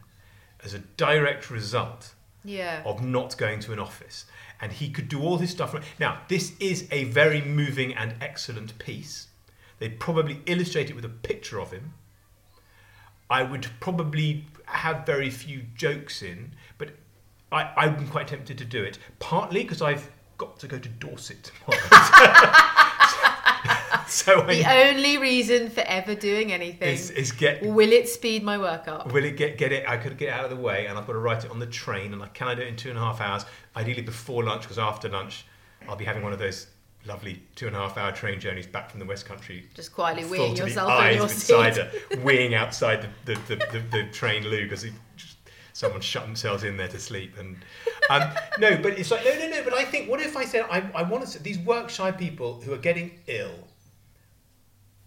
as 0.63 0.73
a 0.75 0.79
direct 0.79 1.49
result 1.49 2.13
Yeah. 2.43 2.83
of 2.85 3.03
not 3.03 3.35
going 3.37 3.59
to 3.61 3.73
an 3.73 3.79
office. 3.79 4.25
And 4.61 4.71
he 4.71 4.89
could 4.89 5.09
do 5.09 5.21
all 5.21 5.37
his 5.37 5.49
stuff. 5.49 5.75
Now, 5.99 6.21
this 6.27 6.53
is 6.59 6.87
a 6.91 7.05
very 7.05 7.41
moving 7.41 7.93
and 7.93 8.15
excellent 8.21 8.77
piece. 8.77 9.27
They'd 9.79 9.99
probably 9.99 10.41
illustrate 10.45 10.91
it 10.91 10.95
with 10.95 11.05
a 11.05 11.09
picture 11.09 11.59
of 11.59 11.71
him. 11.71 11.95
I 13.29 13.43
would 13.43 13.67
probably 13.79 14.45
have 14.65 15.05
very 15.05 15.29
few 15.31 15.63
jokes 15.75 16.21
in, 16.21 16.51
but 16.77 16.89
I, 17.51 17.71
I'm 17.75 18.07
quite 18.07 18.27
tempted 18.27 18.57
to 18.59 18.65
do 18.65 18.83
it. 18.83 18.99
Partly 19.19 19.63
because 19.63 19.81
I've 19.81 20.11
got 20.37 20.59
to 20.59 20.67
go 20.67 20.77
to 20.77 20.89
Dorset 20.89 21.51
tomorrow. 21.65 21.81
so 24.23 24.41
The 24.41 24.65
only 24.69 25.17
reason 25.17 25.69
for 25.69 25.81
ever 25.81 26.15
doing 26.15 26.51
anything 26.51 26.89
is, 26.89 27.09
is 27.11 27.31
get 27.31 27.63
will 27.63 27.91
it 27.93 28.09
speed 28.09 28.43
my 28.43 28.57
work 28.57 28.87
up? 28.87 29.13
Will 29.13 29.23
it 29.23 29.37
get 29.37 29.57
get 29.57 29.71
it? 29.71 29.87
I 29.87 29.95
could 29.95 30.17
get 30.17 30.33
out 30.37 30.43
of 30.43 30.49
the 30.49 30.61
way, 30.61 30.87
and 30.87 30.97
I've 30.97 31.07
got 31.07 31.13
to 31.13 31.19
write 31.19 31.45
it 31.45 31.51
on 31.51 31.59
the 31.59 31.65
train. 31.65 32.11
And 32.11 32.21
I 32.21 32.27
can 32.27 32.49
I 32.49 32.55
do 32.55 32.61
it 32.61 32.67
in 32.67 32.75
two 32.75 32.89
and 32.89 32.97
a 32.97 33.01
half 33.01 33.21
hours? 33.21 33.45
Ideally 33.75 34.01
before 34.01 34.43
lunch, 34.43 34.63
because 34.63 34.77
after 34.77 35.07
lunch, 35.07 35.45
I'll 35.87 35.95
be 35.95 36.03
having 36.03 36.23
one 36.23 36.33
of 36.33 36.39
those 36.39 36.67
lovely 37.05 37.41
two 37.55 37.67
and 37.67 37.75
a 37.75 37.79
half 37.79 37.97
hour 37.97 38.11
train 38.11 38.39
journeys 38.39 38.67
back 38.67 38.89
from 38.89 38.99
the 38.99 39.05
West 39.05 39.25
Country. 39.25 39.69
Just 39.73 39.93
quietly 39.93 40.23
weeing 40.23 40.57
yourself 40.57 40.91
eyes 40.91 41.15
your 41.15 41.23
with 41.23 41.31
seat. 41.31 41.53
cider, 41.53 41.91
weeing 42.11 42.53
outside 42.53 43.07
the 43.25 43.33
the, 43.33 43.55
the, 43.55 43.55
the, 43.71 43.79
the 43.91 44.11
train 44.11 44.43
loo 44.43 44.63
because 44.63 44.85
someone 45.73 46.01
shut 46.01 46.25
themselves 46.25 46.65
in 46.65 46.75
there 46.75 46.89
to 46.89 46.99
sleep. 46.99 47.37
And 47.37 47.57
um, 48.09 48.29
no, 48.59 48.77
but 48.77 48.99
it's 48.99 49.09
like 49.09 49.23
no, 49.23 49.33
no, 49.39 49.47
no. 49.47 49.63
But 49.63 49.73
I 49.73 49.85
think 49.85 50.09
what 50.09 50.19
if 50.19 50.35
I 50.35 50.43
said 50.43 50.65
I, 50.69 50.83
I 50.93 51.03
want 51.03 51.23
to 51.23 51.29
say 51.29 51.39
these 51.39 51.59
work 51.59 51.89
shy 51.89 52.11
people 52.11 52.59
who 52.61 52.73
are 52.73 52.77
getting 52.77 53.19
ill. 53.27 53.67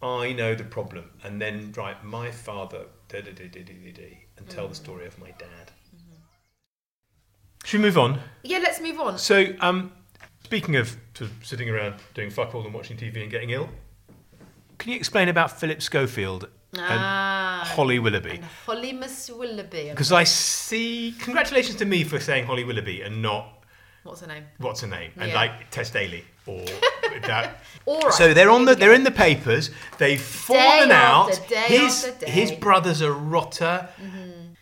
I 0.05 0.33
know 0.35 0.55
the 0.55 0.65
problem, 0.65 1.11
and 1.23 1.41
then 1.41 1.73
write 1.77 2.05
my 2.05 2.31
father 2.31 2.83
da, 3.09 3.21
da, 3.23 3.31
da, 3.33 3.49
da, 3.49 3.63
da, 3.63 3.93
da, 3.93 4.19
and 4.37 4.49
tell 4.51 4.69
the 4.69 4.75
story 4.75 5.07
of 5.07 5.19
my 5.19 5.31
dad. 5.33 5.71
Should 7.65 7.81
we 7.81 7.87
move 7.87 7.97
on? 7.97 8.21
Yeah, 8.43 8.59
let's 8.59 8.81
move 8.81 9.01
on. 9.01 9.17
So, 9.19 9.55
um, 9.61 9.93
speaking 10.45 10.77
of 10.77 10.89
sort 11.15 11.31
of 11.31 11.47
sitting 11.47 11.71
around 11.71 11.95
doing 12.13 12.29
fuck 12.31 12.55
all 12.55 12.63
and 12.65 12.75
watching 12.75 12.97
TV 12.99 13.23
and 13.23 13.31
getting 13.31 13.51
ill, 13.51 13.71
can 14.77 14.91
you 14.93 14.97
explain 14.97 15.29
about 15.31 15.59
Philip 15.59 15.81
Schofield 15.81 16.49
Ah, 16.77 17.61
and 17.61 17.69
Holly 17.69 17.99
Willoughby? 17.99 18.31
and 18.33 18.45
Holly 18.67 18.93
Miss 18.93 19.31
Willoughby. 19.31 19.89
Because 19.91 20.13
I 20.13 20.25
see. 20.25 21.15
Congratulations 21.21 21.77
to 21.77 21.87
me 21.87 22.05
for 22.05 22.21
saying 22.21 22.45
Holly 22.45 22.65
Willoughby 22.65 23.01
and 23.01 23.23
not 23.23 23.65
What's 24.03 24.21
her 24.21 24.27
name? 24.27 24.45
what's 24.59 24.83
her 24.83 24.87
name 24.89 25.13
and 25.17 25.31
Yeah. 25.31 25.35
like 25.37 25.71
Tess 25.71 25.89
Daly 25.91 26.25
or 26.47 26.65
that. 27.23 27.61
Right. 27.87 28.15
So 28.15 28.33
they're 28.33 28.49
on 28.49 28.65
the 28.65 28.75
they're 28.75 28.95
in 28.95 29.05
the 29.05 29.11
papers. 29.11 29.71
They've 29.99 30.19
fallen 30.19 30.91
out. 30.91 31.33
after 31.33 31.49
day 31.55 31.61
his 31.69 32.07
after 32.07 32.25
day. 32.25 32.33
his 32.33 32.53
brother's 32.53 33.03
a 33.03 33.13
rotter. 33.13 33.89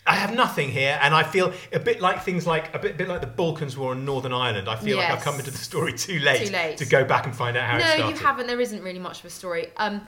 I 0.04 0.14
have 0.16 0.34
nothing 0.34 0.70
here, 0.70 0.98
and 1.00 1.14
I 1.14 1.22
feel 1.22 1.52
a 1.72 1.78
bit 1.78 2.00
like 2.00 2.22
things 2.24 2.48
like 2.48 2.74
a 2.74 2.80
bit, 2.80 2.96
bit 2.96 3.06
like 3.06 3.20
the 3.20 3.28
Balkans 3.28 3.76
War 3.76 3.92
in 3.92 4.04
Northern 4.04 4.32
Ireland. 4.32 4.68
I 4.68 4.74
feel 4.74 4.96
like 4.96 5.08
I've 5.10 5.20
come 5.22 5.38
into 5.38 5.52
the 5.52 5.58
story 5.58 5.92
too 5.92 6.18
late, 6.18 6.48
Too 6.48 6.52
late. 6.52 6.78
to 6.78 6.84
go 6.84 7.04
back 7.04 7.26
and 7.26 7.36
find 7.36 7.56
out 7.56 7.70
how 7.70 7.76
it 7.76 7.98
No, 8.00 8.08
you 8.08 8.16
haven't. 8.16 8.48
There 8.48 8.60
isn't 8.60 8.82
really 8.82 8.98
much 8.98 9.20
of 9.20 9.26
a 9.26 9.30
story. 9.30 9.68
Um, 9.76 10.04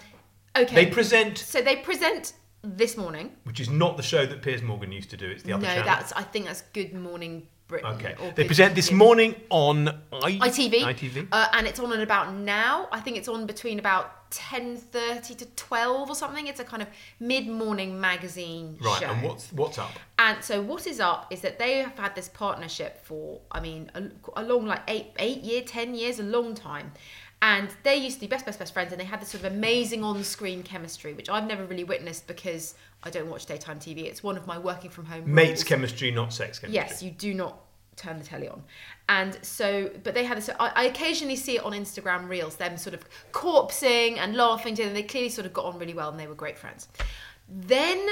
okay. 0.57 0.75
They 0.75 0.87
present, 0.91 1.39
so 1.39 1.63
they 1.63 1.77
present 1.77 2.33
this 2.65 2.97
morning. 2.97 3.31
which 3.45 3.61
is 3.61 3.71
not 3.71 3.97
the 3.97 4.03
show 4.03 4.27
that 4.27 4.43
Piers 4.43 4.61
Morgan 4.63 4.91
used 4.91 5.11
to 5.11 5.17
do. 5.17 5.31
It's 5.31 5.45
the 5.45 5.51
No, 5.51 5.57
other 5.59 5.67
channel. 5.67 5.85
that's. 5.85 6.13
I 6.15 6.23
think 6.23 6.47
that's 6.47 6.63
Good 6.73 6.95
Morning 6.95 7.47
Britain. 7.67 7.93
okay. 7.95 8.15
They 8.35 8.45
present 8.45 8.75
this 8.75 8.91
morning 8.93 9.35
on 9.49 9.89
I- 10.13 10.39
ITV. 10.49 10.83
ITV. 10.83 11.29
Uh, 11.33 11.49
and 11.53 11.67
it's 11.67 11.81
on 11.81 11.93
at 11.93 12.01
about 12.01 12.35
now. 12.35 12.89
I 12.93 13.01
think 13.01 13.17
it's 13.17 13.29
on 13.29 13.47
between 13.47 13.79
about 13.79 14.31
ten 14.31 14.77
thirty 14.77 15.35
to 15.35 15.47
twelve 15.57 16.11
or 16.11 16.15
something. 16.15 16.47
It's 16.47 16.61
a 16.61 16.65
kind 16.65 16.83
of 16.83 16.89
mid-morning 17.21 17.99
magazine 18.01 18.77
show. 18.83 18.89
right. 18.91 19.01
show. 19.01 19.07
And 19.11 19.23
what's 19.23 19.53
what's 19.53 19.79
up? 19.79 19.93
And 20.19 20.45
so 20.45 20.61
what 20.61 20.87
is 20.87 21.01
up 21.01 21.27
is 21.31 21.41
that 21.41 21.59
they 21.59 21.79
have 21.79 21.99
had 21.99 22.15
this 22.15 22.29
partnership 22.29 23.05
for, 23.05 23.41
I 23.51 23.61
mean, 23.61 23.91
a, 23.95 24.05
a 24.37 24.43
long 24.43 24.67
like 24.67 24.83
eight, 24.89 25.13
eight 25.19 25.43
year, 25.43 25.63
ten 25.63 25.95
years, 25.95 26.19
a 26.21 26.23
long 26.23 26.55
time. 26.55 26.93
And 27.45 27.69
they 27.83 27.97
used 27.97 28.17
to 28.17 28.21
be 28.23 28.27
best, 28.27 28.47
best, 28.47 28.59
best 28.59 28.73
friends, 28.73 28.91
and 28.91 28.99
they 28.99 29.05
had 29.05 29.21
this 29.21 29.29
sort 29.29 29.45
of 29.45 29.53
amazing 29.53 30.03
on-screen 30.03 30.63
chemistry, 30.63 31.13
which 31.13 31.29
I've 31.29 31.47
never 31.47 31.67
really 31.67 31.85
witnessed 31.85 32.27
because 32.27 32.75
I 33.03 33.11
don't 33.11 33.29
watch 33.29 33.45
daytime 33.45 33.79
TV. 33.79 34.05
It's 34.05 34.23
one 34.23 34.39
of 34.39 34.47
my 34.47 34.59
working 34.59 34.89
from 34.89 35.05
home 35.05 35.31
Mates 35.31 35.51
rules. 35.51 35.65
chemistry, 35.65 36.11
not 36.11 36.33
sex 36.33 36.59
chemistry. 36.59 36.75
Yes, 36.75 37.03
you 37.03 37.11
do 37.11 37.35
not 37.35 37.61
turn 37.97 38.19
the 38.19 38.25
telly 38.25 38.49
on. 38.49 38.63
And 39.11 39.39
so, 39.43 39.91
but 40.03 40.15
they 40.15 40.25
had 40.25 40.39
this. 40.39 40.49
I, 40.59 40.73
I 40.75 40.85
occasionally 40.85 41.37
see 41.37 41.57
it 41.57 41.65
on 41.65 41.73
Instagram 41.73 42.31
reels, 42.31 42.57
them 42.57 42.79
sort 42.79 42.95
of 42.95 43.05
corpsing 43.33 44.17
and 44.17 44.35
laughing 44.35 44.75
together. 44.75 44.95
They 44.95 45.03
clearly 45.03 45.29
sort 45.29 45.45
of 45.45 45.53
got 45.53 45.67
on 45.67 45.79
really 45.79 45.93
well, 45.93 46.09
and 46.09 46.19
they 46.19 46.27
were 46.27 46.35
great 46.35 46.57
friends. 46.57 46.89
Then 47.47 48.09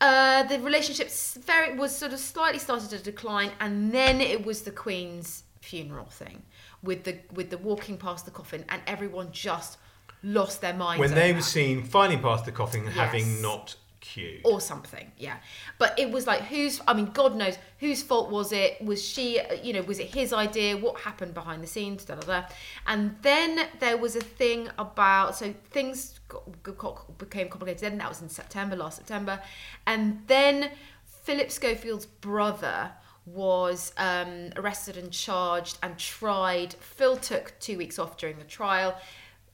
uh, 0.00 0.44
the 0.44 0.60
relationship 0.60 1.10
very 1.44 1.74
was 1.76 1.96
sort 1.96 2.12
of 2.12 2.20
slightly 2.20 2.60
started 2.60 2.90
to 2.90 2.98
decline, 3.00 3.50
and 3.58 3.90
then 3.90 4.20
it 4.20 4.46
was 4.46 4.62
the 4.62 4.70
Queen's 4.70 5.42
funeral 5.60 6.06
thing 6.06 6.44
with 6.82 7.04
the 7.04 7.18
with 7.32 7.50
the 7.50 7.58
walking 7.58 7.96
past 7.96 8.24
the 8.24 8.30
coffin, 8.30 8.64
and 8.68 8.80
everyone 8.86 9.32
just 9.32 9.78
lost 10.22 10.60
their 10.60 10.74
minds 10.74 11.00
When 11.00 11.14
they 11.14 11.32
that 11.32 11.36
were 11.36 11.42
seen 11.42 11.84
filing 11.84 12.20
past 12.20 12.44
the 12.44 12.52
coffin, 12.52 12.86
having 12.86 13.40
not 13.40 13.76
queued. 14.00 14.40
or 14.44 14.60
something 14.60 15.10
yeah. 15.18 15.36
But 15.78 15.98
it 15.98 16.10
was 16.10 16.26
like 16.26 16.42
whose 16.42 16.80
i 16.86 16.94
mean 16.94 17.06
god 17.06 17.36
knows 17.36 17.58
whose 17.78 18.02
fault 18.02 18.30
was 18.30 18.52
it? 18.52 18.80
Was 18.82 19.04
she 19.04 19.40
you 19.62 19.72
know 19.72 19.82
was 19.82 19.98
it 19.98 20.08
his 20.14 20.32
idea? 20.32 20.76
What 20.76 21.00
happened 21.00 21.34
behind 21.34 21.62
the 21.62 21.66
scenes? 21.66 22.04
Da, 22.04 22.14
da, 22.16 22.26
da. 22.26 22.46
and 22.86 23.16
then 23.22 23.66
there 23.80 23.96
was 23.96 24.16
a 24.16 24.20
thing 24.20 24.68
about 24.78 25.36
so 25.36 25.54
things 25.70 26.18
got, 26.28 26.76
got, 26.76 27.18
became 27.18 27.48
complicated. 27.48 27.80
Then 27.82 27.98
that 27.98 28.08
was 28.08 28.22
in 28.22 28.28
september 28.28 28.76
last 28.76 28.96
september. 28.98 29.40
And 29.86 30.22
then 30.26 30.70
philip 31.04 31.50
schofield's 31.50 32.06
brother 32.06 32.92
was 33.34 33.92
um, 33.96 34.50
arrested 34.56 34.96
and 34.96 35.12
charged 35.12 35.78
and 35.82 35.98
tried 35.98 36.74
phil 36.74 37.16
took 37.16 37.52
two 37.60 37.78
weeks 37.78 37.98
off 37.98 38.16
during 38.16 38.38
the 38.38 38.44
trial 38.44 38.96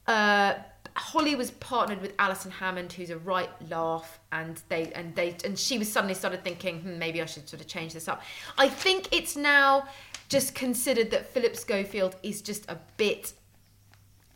uh, 0.06 0.54
Holly 0.96 1.34
was 1.34 1.50
partnered 1.50 2.00
with 2.00 2.14
Alison 2.18 2.52
Hammond, 2.52 2.92
who's 2.92 3.10
a 3.10 3.18
right 3.18 3.50
laugh, 3.68 4.20
and 4.30 4.60
they 4.68 4.92
and 4.92 5.14
they 5.16 5.36
and 5.44 5.58
she 5.58 5.76
was 5.78 5.90
suddenly 5.90 6.14
started 6.14 6.44
thinking, 6.44 6.80
hmm, 6.80 6.98
maybe 6.98 7.20
I 7.20 7.26
should 7.26 7.48
sort 7.48 7.60
of 7.60 7.66
change 7.66 7.92
this 7.92 8.06
up. 8.06 8.22
I 8.56 8.68
think 8.68 9.08
it's 9.12 9.34
now 9.36 9.88
just 10.28 10.54
considered 10.54 11.10
that 11.10 11.26
Philip 11.26 11.56
Schofield 11.56 12.16
is 12.22 12.42
just 12.42 12.70
a 12.70 12.78
bit. 12.96 13.32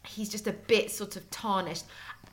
He's 0.04 0.28
just 0.28 0.47
a 0.49 0.52
bit 0.52 0.90
sort 0.90 1.16
of 1.16 1.30
tarnished. 1.30 1.85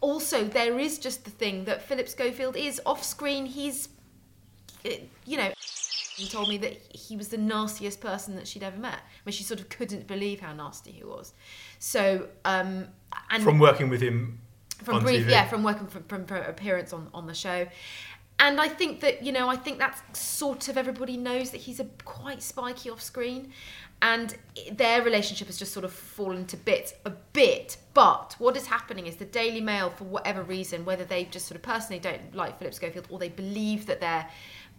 Also, 0.02 0.44
there 0.44 0.80
is 0.80 0.98
just 0.98 1.24
the 1.24 1.32
thing 1.32 1.66
that 1.66 1.82
Philip 1.84 2.08
Schofield 2.10 2.56
is 2.56 2.82
off 2.86 3.04
screen. 3.04 3.46
He's, 3.46 3.90
you 5.26 5.38
know, 5.38 5.52
he 6.16 6.28
told 6.28 6.48
me 6.48 6.58
that 6.60 6.74
he 6.96 7.18
was 7.18 7.28
the 7.28 7.38
nastiest 7.38 8.00
person 8.00 8.36
that 8.36 8.48
she'd 8.48 8.64
ever 8.64 8.78
met. 8.78 8.96
I 9.00 9.00
mean, 9.26 9.34
she 9.34 9.44
sort 9.44 9.60
of 9.60 9.70
couldn't 9.70 10.08
believe 10.08 10.40
how 10.40 10.54
nasty 10.54 10.92
he 10.92 11.04
was. 11.04 11.34
So, 11.80 12.28
um, 12.46 12.88
and 13.30 13.44
From 13.44 13.60
working 13.60 13.90
with 13.90 14.02
him 14.02 14.40
from 14.84 15.04
brief, 15.04 15.26
TV. 15.26 15.32
yeah, 15.32 15.48
from 15.48 15.64
working 15.64 15.88
from, 15.88 16.04
from, 16.04 16.26
from 16.26 16.38
appearance 16.44 16.94
on, 16.94 17.10
on 17.14 17.28
the 17.28 17.34
show. 17.34 17.68
And 18.38 18.60
I 18.60 18.68
think 18.68 19.00
that, 19.00 19.24
you 19.24 19.32
know, 19.32 19.48
I 19.48 19.56
think 19.56 19.78
that's 19.78 20.20
sort 20.20 20.68
of 20.68 20.78
everybody 20.78 21.16
knows 21.16 21.52
that 21.52 21.62
he's 21.62 21.80
a 21.80 21.86
quite 22.04 22.42
spiky 22.44 22.90
off 22.90 23.02
screen. 23.02 23.52
And 24.02 24.36
their 24.74 25.02
relationship 25.02 25.48
has 25.48 25.58
just 25.58 25.72
sort 25.72 25.86
of 25.86 25.94
fallen 25.94 26.46
to 26.48 26.58
bits 26.58 26.94
a 27.06 27.12
bit. 27.32 27.78
But 27.94 28.36
what 28.38 28.58
is 28.58 28.68
happening 28.68 29.08
is 29.08 29.16
the 29.16 29.26
Daily 29.26 29.62
Mail, 29.62 29.90
for 29.90 30.04
whatever 30.04 30.44
reason, 30.44 30.84
whether 30.84 31.06
they 31.06 31.24
just 31.26 31.48
sort 31.48 31.56
of 31.56 31.62
personally 31.62 32.00
don't 32.00 32.36
like 32.36 32.60
Philip 32.60 32.74
Schofield 32.74 33.08
or 33.10 33.20
they 33.20 33.30
believe 33.30 33.86
that 33.86 34.02
their 34.02 34.28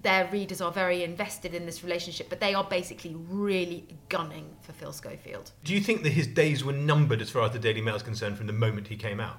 their 0.02 0.26
readers 0.30 0.60
are 0.60 0.70
very 0.72 1.02
invested 1.02 1.54
in 1.54 1.66
this 1.66 1.82
relationship, 1.82 2.28
but 2.28 2.40
they 2.40 2.54
are 2.54 2.64
basically 2.64 3.14
really 3.28 3.86
gunning 4.08 4.46
for 4.62 4.72
Phil 4.72 4.92
Schofield. 4.92 5.50
Do 5.64 5.74
you 5.74 5.80
think 5.80 6.02
that 6.04 6.10
his 6.10 6.26
days 6.26 6.64
were 6.64 6.72
numbered 6.72 7.20
as 7.20 7.30
far 7.30 7.42
as 7.42 7.52
the 7.52 7.58
Daily 7.58 7.80
Mail 7.80 7.96
is 7.96 8.02
concerned 8.02 8.36
from 8.38 8.46
the 8.46 8.52
moment 8.52 8.88
he 8.88 8.96
came 8.96 9.20
out? 9.20 9.38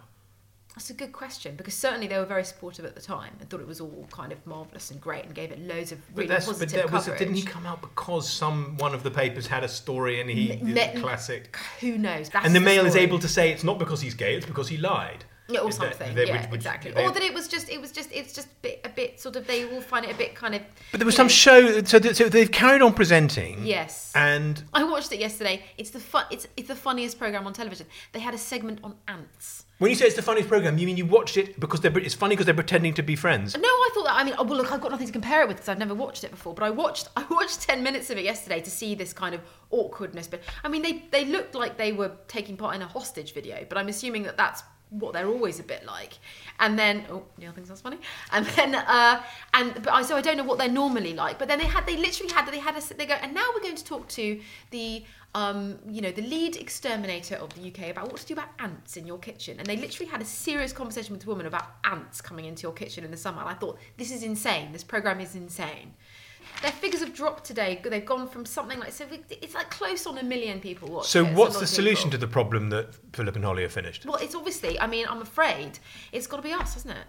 That's 0.75 0.91
a 0.91 0.93
good 0.93 1.11
question 1.11 1.55
because 1.55 1.73
certainly 1.73 2.05
they 2.05 2.19
were 2.19 2.25
very 2.25 2.43
supportive 2.43 2.85
at 2.85 2.93
the 2.93 3.01
time 3.01 3.33
and 3.39 3.49
thought 3.49 3.61
it 3.61 3.67
was 3.67 3.81
all 3.81 4.05
kind 4.11 4.31
of 4.31 4.45
marvelous 4.45 4.91
and 4.91 5.01
great 5.01 5.25
and 5.25 5.33
gave 5.33 5.51
it 5.51 5.59
loads 5.59 5.91
of 5.91 5.97
really 6.15 6.27
But, 6.27 6.45
positive 6.45 6.83
but 6.83 6.91
was, 6.91 7.05
coverage. 7.05 7.17
didn't 7.19 7.33
he 7.33 7.41
come 7.41 7.65
out 7.65 7.81
because 7.81 8.29
some 8.31 8.77
one 8.77 8.93
of 8.93 9.01
the 9.01 9.09
papers 9.09 9.47
had 9.47 9.63
a 9.63 9.67
story 9.67 10.21
and 10.21 10.29
he 10.29 10.59
Ne- 10.61 10.73
did 10.93 11.01
classic? 11.01 11.55
Who 11.79 11.97
knows? 11.97 12.29
That's 12.29 12.45
And 12.45 12.55
the 12.55 12.59
Mail 12.59 12.85
is 12.85 12.95
able 12.95 13.17
to 13.17 13.27
say 13.27 13.51
it's 13.51 13.63
not 13.63 13.79
because 13.79 14.01
he's 14.01 14.13
gay; 14.13 14.35
it's 14.35 14.45
because 14.45 14.67
he 14.67 14.77
lied. 14.77 15.25
Yeah, 15.49 15.61
or 15.61 15.69
That- 15.69 15.73
something. 15.75 16.17
yeah, 16.17 16.41
would- 16.49 16.53
exactly. 16.55 16.91
or 16.91 17.11
that 17.11 17.23
it 17.23 17.33
was 17.33 17.47
just, 17.47 17.69
it 17.69 17.79
was 17.79 17.91
just, 17.91 18.11
it's 18.11 18.33
just 18.33 18.47
a 18.47 18.55
bit, 18.61 18.81
a 18.83 18.89
bit 18.89 19.19
sort 19.19 19.35
of. 19.37 19.47
They 19.47 19.63
all 19.71 19.81
find 19.81 20.05
it 20.05 20.11
a 20.13 20.17
bit 20.17 20.35
kind 20.35 20.55
of. 20.55 20.61
But 20.91 20.99
there 20.99 21.05
was 21.05 21.15
some 21.15 21.27
know- 21.27 21.31
show, 21.31 21.83
so, 21.83 21.99
th- 21.99 22.15
so 22.15 22.27
they've 22.29 22.51
carried 22.51 22.81
on 22.81 22.93
presenting. 22.93 23.65
Yes. 23.65 24.11
And 24.15 24.63
I 24.73 24.83
watched 24.83 25.11
it 25.13 25.19
yesterday. 25.19 25.63
It's 25.77 25.89
the 25.91 25.99
fun. 25.99 26.25
It's 26.31 26.47
it's 26.57 26.67
the 26.67 26.75
funniest 26.75 27.17
program 27.17 27.47
on 27.47 27.53
television. 27.53 27.87
They 28.11 28.19
had 28.19 28.33
a 28.33 28.37
segment 28.37 28.79
on 28.83 28.95
ants. 29.07 29.63
when 29.77 29.89
you 29.91 29.95
say 29.95 30.05
it's 30.07 30.15
the 30.15 30.21
funniest 30.23 30.49
program, 30.49 30.77
you 30.79 30.87
mean 30.87 30.97
you 30.97 31.05
watched 31.05 31.37
it 31.37 31.59
because 31.59 31.79
they're 31.81 31.97
it's 31.99 32.15
funny 32.15 32.33
because 32.35 32.45
they're 32.47 32.55
pretending 32.55 32.93
to 32.95 33.03
be 33.03 33.15
friends. 33.15 33.55
No, 33.55 33.61
I 33.69 33.89
thought 33.93 34.05
that. 34.05 34.15
I 34.15 34.23
mean, 34.23 34.33
oh, 34.37 34.43
well, 34.43 34.57
look, 34.57 34.71
I've 34.71 34.81
got 34.81 34.91
nothing 34.91 35.07
to 35.07 35.13
compare 35.13 35.41
it 35.43 35.47
with 35.47 35.57
because 35.57 35.69
I've 35.69 35.77
never 35.77 35.93
watched 35.93 36.23
it 36.23 36.31
before. 36.31 36.53
But 36.53 36.63
I 36.65 36.71
watched, 36.71 37.07
I 37.15 37.23
watched 37.29 37.61
ten 37.61 37.83
minutes 37.83 38.09
of 38.09 38.17
it 38.17 38.23
yesterday 38.25 38.59
to 38.59 38.69
see 38.71 38.95
this 38.95 39.13
kind 39.13 39.33
of 39.35 39.41
awkwardness. 39.69 40.27
But 40.27 40.41
I 40.63 40.67
mean, 40.67 40.81
they 40.81 41.03
they 41.11 41.25
looked 41.25 41.55
like 41.55 41.77
they 41.77 41.91
were 41.93 42.11
taking 42.27 42.57
part 42.57 42.75
in 42.75 42.81
a 42.81 42.87
hostage 42.87 43.33
video. 43.33 43.65
But 43.69 43.77
I'm 43.77 43.87
assuming 43.87 44.23
that 44.23 44.35
that's 44.35 44.63
what 44.89 45.13
they're 45.13 45.27
always 45.27 45.59
a 45.59 45.63
bit 45.63 45.85
like. 45.85 46.13
And 46.59 46.77
then, 46.77 47.05
oh, 47.09 47.23
Neil 47.37 47.51
thinks 47.51 47.69
that's 47.69 47.81
funny. 47.81 47.97
And 48.31 48.45
then, 48.45 48.75
uh, 48.75 49.21
and 49.53 49.73
but 49.75 49.93
I 49.93 50.01
so 50.01 50.15
I 50.15 50.21
don't 50.21 50.37
know 50.37 50.43
what 50.43 50.57
they're 50.57 50.69
normally 50.69 51.13
like. 51.13 51.37
But 51.39 51.47
then 51.47 51.59
they 51.59 51.65
had, 51.65 51.85
they 51.85 51.97
literally 51.97 52.31
had, 52.31 52.45
they 52.51 52.59
had 52.59 52.75
a, 52.77 52.93
they 52.95 53.05
go, 53.05 53.15
and 53.15 53.33
now 53.33 53.45
we're 53.53 53.61
going 53.61 53.75
to 53.75 53.85
talk 53.85 54.07
to 54.09 54.39
the. 54.71 55.03
Um, 55.35 55.77
you 55.87 56.01
know, 56.01 56.11
the 56.11 56.23
lead 56.23 56.55
exterminator 56.55 57.35
of 57.35 57.53
the 57.53 57.67
UK 57.67 57.91
about 57.91 58.07
what 58.07 58.21
to 58.21 58.25
do 58.25 58.33
about 58.33 58.47
ants 58.57 58.97
in 58.97 59.05
your 59.05 59.19
kitchen. 59.19 59.59
And 59.59 59.67
they 59.67 59.75
literally 59.75 60.09
had 60.09 60.19
a 60.19 60.25
serious 60.25 60.73
conversation 60.73 61.13
with 61.13 61.25
a 61.25 61.29
woman 61.29 61.45
about 61.45 61.65
ants 61.83 62.21
coming 62.21 62.45
into 62.45 62.63
your 62.63 62.71
kitchen 62.71 63.03
in 63.03 63.11
the 63.11 63.17
summer. 63.17 63.41
And 63.41 63.49
I 63.49 63.53
thought, 63.53 63.77
this 63.97 64.09
is 64.09 64.23
insane. 64.23 64.71
This 64.71 64.83
program 64.83 65.19
is 65.19 65.35
insane. 65.35 65.93
Their 66.61 66.71
figures 66.71 67.01
have 67.01 67.13
dropped 67.13 67.43
today. 67.43 67.79
They've 67.83 68.05
gone 68.05 68.27
from 68.27 68.45
something 68.45 68.79
like 68.79 68.91
so 68.91 69.05
it's 69.29 69.53
like 69.53 69.69
close 69.69 70.07
on 70.07 70.17
a 70.17 70.23
million 70.23 70.59
people 70.59 70.89
watch. 70.89 71.07
So 71.07 71.25
it. 71.25 71.33
What's 71.33 71.59
the 71.59 71.67
solution 71.67 72.09
people. 72.09 72.19
to 72.19 72.25
the 72.25 72.31
problem 72.31 72.69
that 72.69 72.95
Philip 73.13 73.35
and 73.35 73.45
Holly 73.45 73.63
have 73.63 73.71
finished? 73.71 74.05
Well, 74.05 74.15
it's 74.15 74.35
obviously. 74.35 74.79
I 74.79 74.87
mean, 74.87 75.05
I'm 75.09 75.21
afraid 75.21 75.79
it's 76.11 76.27
got 76.27 76.37
to 76.37 76.43
be 76.43 76.53
us, 76.53 76.73
hasn't 76.73 76.97
it? 76.97 77.05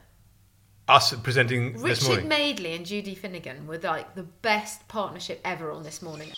Us 0.89 1.15
presenting 1.17 1.75
this 1.83 2.09
Richard. 2.09 2.27
Madeley 2.27 2.75
and 2.75 2.87
Judy 2.87 3.15
Finnegan 3.15 3.67
were 3.67 3.79
like 3.79 4.15
the 4.15 4.23
best 4.23 4.89
partnership 4.89 5.41
ever 5.45 5.71
on 5.71 5.83
this 5.83 6.01
morning. 6.01 6.31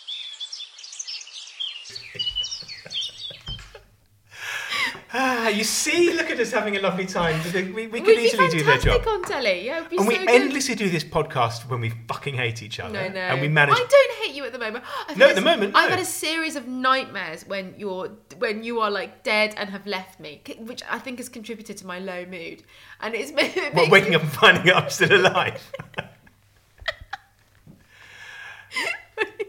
Ah, 5.13 5.49
you 5.49 5.65
see, 5.65 6.13
look 6.13 6.31
at 6.31 6.39
us 6.39 6.53
having 6.53 6.77
a 6.77 6.81
lovely 6.81 7.05
time. 7.05 7.41
We, 7.53 7.89
we, 7.89 8.01
could 8.01 8.17
easily 8.17 8.49
do 8.49 8.63
their 8.63 8.79
job. 8.79 9.05
on 9.09 9.25
telly. 9.25 9.67
Yeah, 9.67 9.85
And 9.91 10.01
so 10.01 10.07
we 10.07 10.19
good. 10.19 10.31
endlessly 10.31 10.77
do 10.77 10.89
this 10.89 11.03
podcast 11.03 11.69
when 11.69 11.81
we 11.81 11.91
fucking 12.07 12.35
hate 12.35 12.63
each 12.63 12.79
other. 12.79 12.93
No, 12.95 13.09
no. 13.09 13.19
And 13.19 13.41
we 13.41 13.49
manage. 13.49 13.75
I 13.75 13.79
don't 13.79 14.13
hate 14.23 14.37
you 14.37 14.45
at 14.45 14.53
the 14.53 14.61
moment. 14.61 14.85
I've 15.09 15.17
No, 15.17 15.29
at 15.29 15.35
the 15.35 15.41
moment, 15.41 15.75
I've 15.75 15.91
no. 15.91 15.97
had 15.97 16.03
a 16.03 16.09
series 16.09 16.55
of 16.55 16.69
nightmares 16.69 17.45
when 17.45 17.75
you're 17.77 18.13
when 18.39 18.63
you 18.63 18.79
are 18.81 18.91
like 18.91 19.25
dead 19.25 19.55
and 19.57 19.69
have 19.71 19.85
left 19.85 20.21
me, 20.21 20.43
which 20.61 20.83
I 20.89 21.01
think 21.01 21.19
has 21.19 21.29
contributed 21.29 21.77
to 21.79 21.87
my 21.87 21.99
low 21.99 22.25
mood. 22.27 22.63
And 23.01 23.15
it's 23.17 23.33
it 23.37 23.75
makes 23.75 23.91
waking 23.91 24.15
up 24.15 24.23
and 24.23 24.31
finding 24.31 24.71
out 24.73 24.85
I'm 24.85 24.91
still 24.91 25.21
alive. 25.27 25.73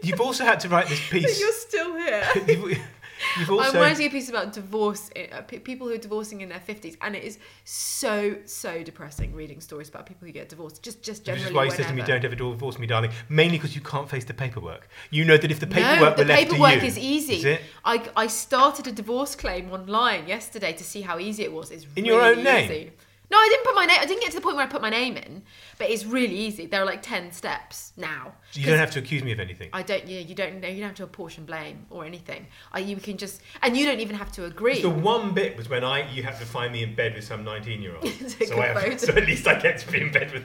You've 0.02 0.20
also 0.20 0.44
had 0.44 0.58
to 0.60 0.68
write 0.68 0.88
this 0.88 1.08
piece. 1.08 1.38
you're 1.38 1.52
still 1.52 1.96
here. 1.96 2.26
You've, 3.36 3.48
you've 3.48 3.50
I'm 3.50 3.66
also. 3.66 3.80
writing 3.80 4.06
a 4.06 4.10
piece 4.10 4.28
about 4.28 4.52
divorce, 4.52 5.10
uh, 5.16 5.42
people 5.42 5.86
who 5.88 5.94
are 5.94 5.98
divorcing 5.98 6.40
in 6.40 6.48
their 6.48 6.60
50s, 6.60 6.96
and 7.00 7.14
it 7.16 7.24
is 7.24 7.38
so 7.64 8.36
so 8.44 8.82
depressing 8.82 9.34
reading 9.34 9.60
stories 9.60 9.88
about 9.88 10.06
people 10.06 10.26
who 10.26 10.32
get 10.32 10.48
divorced. 10.48 10.82
Just 10.82 11.02
just 11.02 11.20
Which 11.20 11.26
generally. 11.26 11.46
is 11.50 11.54
why 11.54 11.64
you 11.64 11.70
said 11.70 11.86
to 11.88 11.94
me, 11.94 12.02
"Don't 12.02 12.24
ever 12.24 12.34
divorce 12.34 12.78
me, 12.78 12.86
darling." 12.86 13.10
Mainly 13.28 13.58
because 13.58 13.74
you 13.74 13.80
can't 13.82 14.08
face 14.08 14.24
the 14.24 14.34
paperwork. 14.34 14.88
You 15.10 15.24
know 15.24 15.36
that 15.36 15.50
if 15.50 15.60
the 15.60 15.66
No, 15.66 15.72
paperwork 15.74 16.16
the 16.16 16.24
left 16.24 16.42
paperwork 16.42 16.74
to 16.74 16.80
you, 16.80 16.86
is 16.86 16.98
easy. 16.98 17.34
Is 17.36 17.44
it? 17.44 17.60
I, 17.84 18.04
I 18.16 18.26
started 18.26 18.86
a 18.86 18.92
divorce 18.92 19.34
claim 19.34 19.70
online 19.70 20.26
yesterday 20.26 20.72
to 20.72 20.84
see 20.84 21.02
how 21.02 21.18
easy 21.18 21.42
it 21.44 21.52
was. 21.52 21.70
It's 21.70 21.84
In 21.84 22.04
really 22.04 22.08
your 22.08 22.22
own 22.22 22.42
name? 22.42 22.70
easy. 22.70 22.92
No, 23.32 23.38
I 23.38 23.48
didn't 23.50 23.64
put 23.64 23.74
my 23.74 23.86
name. 23.86 23.96
I 23.98 24.04
didn't 24.04 24.20
get 24.20 24.30
to 24.32 24.36
the 24.36 24.42
point 24.42 24.56
where 24.56 24.66
I 24.66 24.68
put 24.68 24.82
my 24.82 24.90
name 24.90 25.16
in, 25.16 25.42
but 25.78 25.88
it's 25.88 26.04
really 26.04 26.36
easy. 26.36 26.66
There 26.66 26.82
are 26.82 26.84
like 26.84 27.00
ten 27.00 27.32
steps 27.32 27.94
now. 27.96 28.34
You 28.52 28.66
don't 28.66 28.76
have 28.76 28.90
to 28.90 28.98
accuse 28.98 29.24
me 29.24 29.32
of 29.32 29.40
anything. 29.40 29.70
I 29.72 29.82
don't. 29.82 30.06
Yeah, 30.06 30.20
you 30.20 30.34
don't. 30.34 30.60
know. 30.60 30.68
You 30.68 30.80
don't 30.80 30.88
have 30.88 30.96
to 30.96 31.04
apportion 31.04 31.46
blame 31.46 31.86
or 31.88 32.04
anything. 32.04 32.46
I, 32.74 32.80
you 32.80 32.96
can 32.96 33.16
just, 33.16 33.40
and 33.62 33.74
you 33.74 33.86
don't 33.86 34.00
even 34.00 34.16
have 34.16 34.32
to 34.32 34.44
agree. 34.44 34.82
The 34.82 34.90
one 34.90 35.32
bit 35.32 35.56
was 35.56 35.70
when 35.70 35.82
I 35.82 36.12
you 36.12 36.22
have 36.24 36.38
to 36.40 36.44
find 36.44 36.74
me 36.74 36.82
in 36.82 36.94
bed 36.94 37.14
with 37.14 37.24
some 37.24 37.42
nineteen-year-old. 37.42 38.06
So, 38.28 38.56
a 38.56 38.60
I 38.60 38.66
have- 38.90 39.00
so 39.08 39.14
at 39.14 39.24
least 39.24 39.48
I 39.48 39.58
get 39.58 39.78
to 39.78 39.90
be 39.90 40.02
in 40.02 40.12
bed 40.12 40.30
with. 40.30 40.44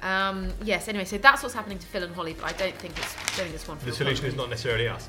Um, 0.00 0.52
yes. 0.62 0.86
Anyway, 0.86 1.04
so 1.04 1.18
that's 1.18 1.42
what's 1.42 1.54
happening 1.56 1.80
to 1.80 1.86
Phil 1.88 2.04
and 2.04 2.14
Holly, 2.14 2.36
but 2.40 2.44
I 2.44 2.56
don't 2.56 2.76
think 2.76 2.96
it's. 2.96 3.36
Don't 3.36 3.48
think 3.48 3.68
one. 3.68 3.78
for 3.78 3.86
The 3.86 3.92
solution 3.92 4.26
is 4.26 4.36
not 4.36 4.50
necessarily 4.50 4.86
us. 4.86 5.08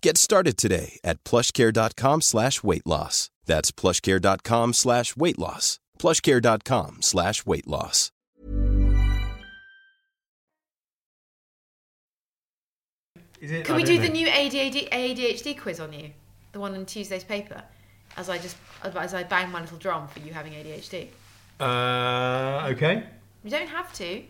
Get 0.00 0.16
started 0.16 0.56
today 0.56 1.00
at 1.02 1.22
plushcare.com 1.24 2.20
slash 2.20 2.62
weight 2.62 2.86
loss. 2.86 3.30
That's 3.46 3.72
plushcare.com 3.72 4.74
slash 4.74 5.16
weight 5.16 5.38
loss. 5.38 5.80
plushcare.com 5.98 6.98
slash 7.02 7.44
weight 7.44 7.66
loss. 7.66 8.12
Is? 13.40 13.66
Can 13.66 13.76
we 13.76 13.84
don't 13.84 13.86
do 13.86 13.96
know. 13.96 14.02
the 14.02 14.08
new 14.08 14.26
ADHD, 14.26 14.88
ADHD 14.90 15.60
quiz 15.60 15.80
on 15.80 15.92
you? 15.92 16.10
The 16.52 16.60
one 16.60 16.74
in 16.74 16.84
Tuesday's 16.86 17.24
paper? 17.24 17.62
As 18.16 18.28
I 18.28 18.38
just 18.38 18.56
as 18.82 19.14
I 19.14 19.22
bang 19.22 19.50
my 19.50 19.60
little 19.60 19.78
drum 19.78 20.08
for 20.08 20.18
you 20.20 20.32
having 20.32 20.52
ADHD. 20.52 21.08
Uh, 21.60 22.68
okay. 22.72 23.04
You 23.44 23.50
don't 23.50 23.68
have 23.68 23.92
to. 23.94 24.22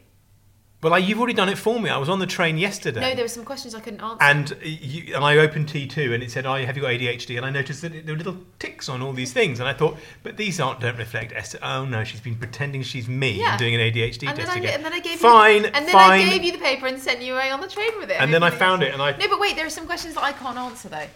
Well, 0.81 0.95
I, 0.95 0.99
you've 0.99 1.19
already 1.19 1.35
done 1.35 1.49
it 1.49 1.59
for 1.59 1.81
me. 1.81 1.91
I 1.91 1.99
was 1.99 2.09
on 2.09 2.21
the 2.21 2.27
train 2.27 2.57
yesterday. 2.57 3.01
No, 3.01 3.15
there 3.17 3.25
were 3.25 3.29
some 3.29 3.45
questions 3.45 3.75
I 3.75 3.81
couldn't 3.81 4.01
answer. 4.01 4.23
and 4.23 4.53
uh, 4.53 4.57
you, 4.63 5.13
and 5.17 5.25
I 5.25 5.37
opened 5.39 5.67
T2 5.69 6.15
and 6.15 6.23
it 6.23 6.31
said, 6.31 6.47
"Oh, 6.47 6.55
have 6.55 6.77
you 6.77 6.83
got 6.83 6.93
ADHD?" 6.93 7.37
And 7.37 7.45
I 7.45 7.51
noticed 7.51 7.83
that 7.83 8.07
there 8.07 8.15
were 8.15 8.19
little 8.19 8.37
ticks 8.61 8.89
on 8.89 9.03
all 9.03 9.13
these 9.13 9.33
things, 9.33 9.59
and 9.59 9.69
I 9.69 9.73
thought, 9.73 9.97
"But 10.23 10.37
these 10.37 10.61
aren't 10.61 10.79
don't 10.79 10.97
reflect 10.97 11.33
Esther." 11.35 11.59
Oh 11.63 11.85
no, 11.85 12.05
she's 12.05 12.21
been 12.21 12.37
pretending 12.37 12.85
she's 12.85 13.09
me 13.09 13.33
Yeah. 13.41 13.51
and 13.51 13.59
doing 13.59 13.75
an 13.75 13.81
ADHD 13.81 14.29
and 14.29 14.39
then, 14.39 14.47
test 14.47 14.57
I, 14.57 14.61
again. 14.61 14.75
and 14.75 14.85
then 14.85 14.93
I 14.93 15.01
gave 15.01 15.19
fine, 15.19 15.63
you, 15.63 15.71
and 15.75 15.85
then 15.85 15.93
fine. 15.93 16.21
I 16.29 16.31
gave 16.31 16.45
you 16.45 16.53
the 16.53 16.59
paper 16.59 16.87
and 16.87 17.01
sent 17.01 17.23
you 17.23 17.35
away 17.35 17.51
on 17.51 17.61
the 17.61 17.67
train 17.69 17.91
with 17.99 18.11
it. 18.11 18.21
and 18.21 18.33
then 18.33 18.45
I 18.45 18.51
found 18.51 18.85
it, 18.85 18.93
and 18.93 19.03
I 19.03 19.17
No, 19.17 19.27
but 19.29 19.41
wait, 19.41 19.57
there 19.57 19.67
are 19.67 19.71
some 19.71 19.87
questions 19.87 20.15
that 20.15 20.23
I 20.23 20.31
can't 20.33 20.57
answer 20.59 20.89
though. 20.89 21.07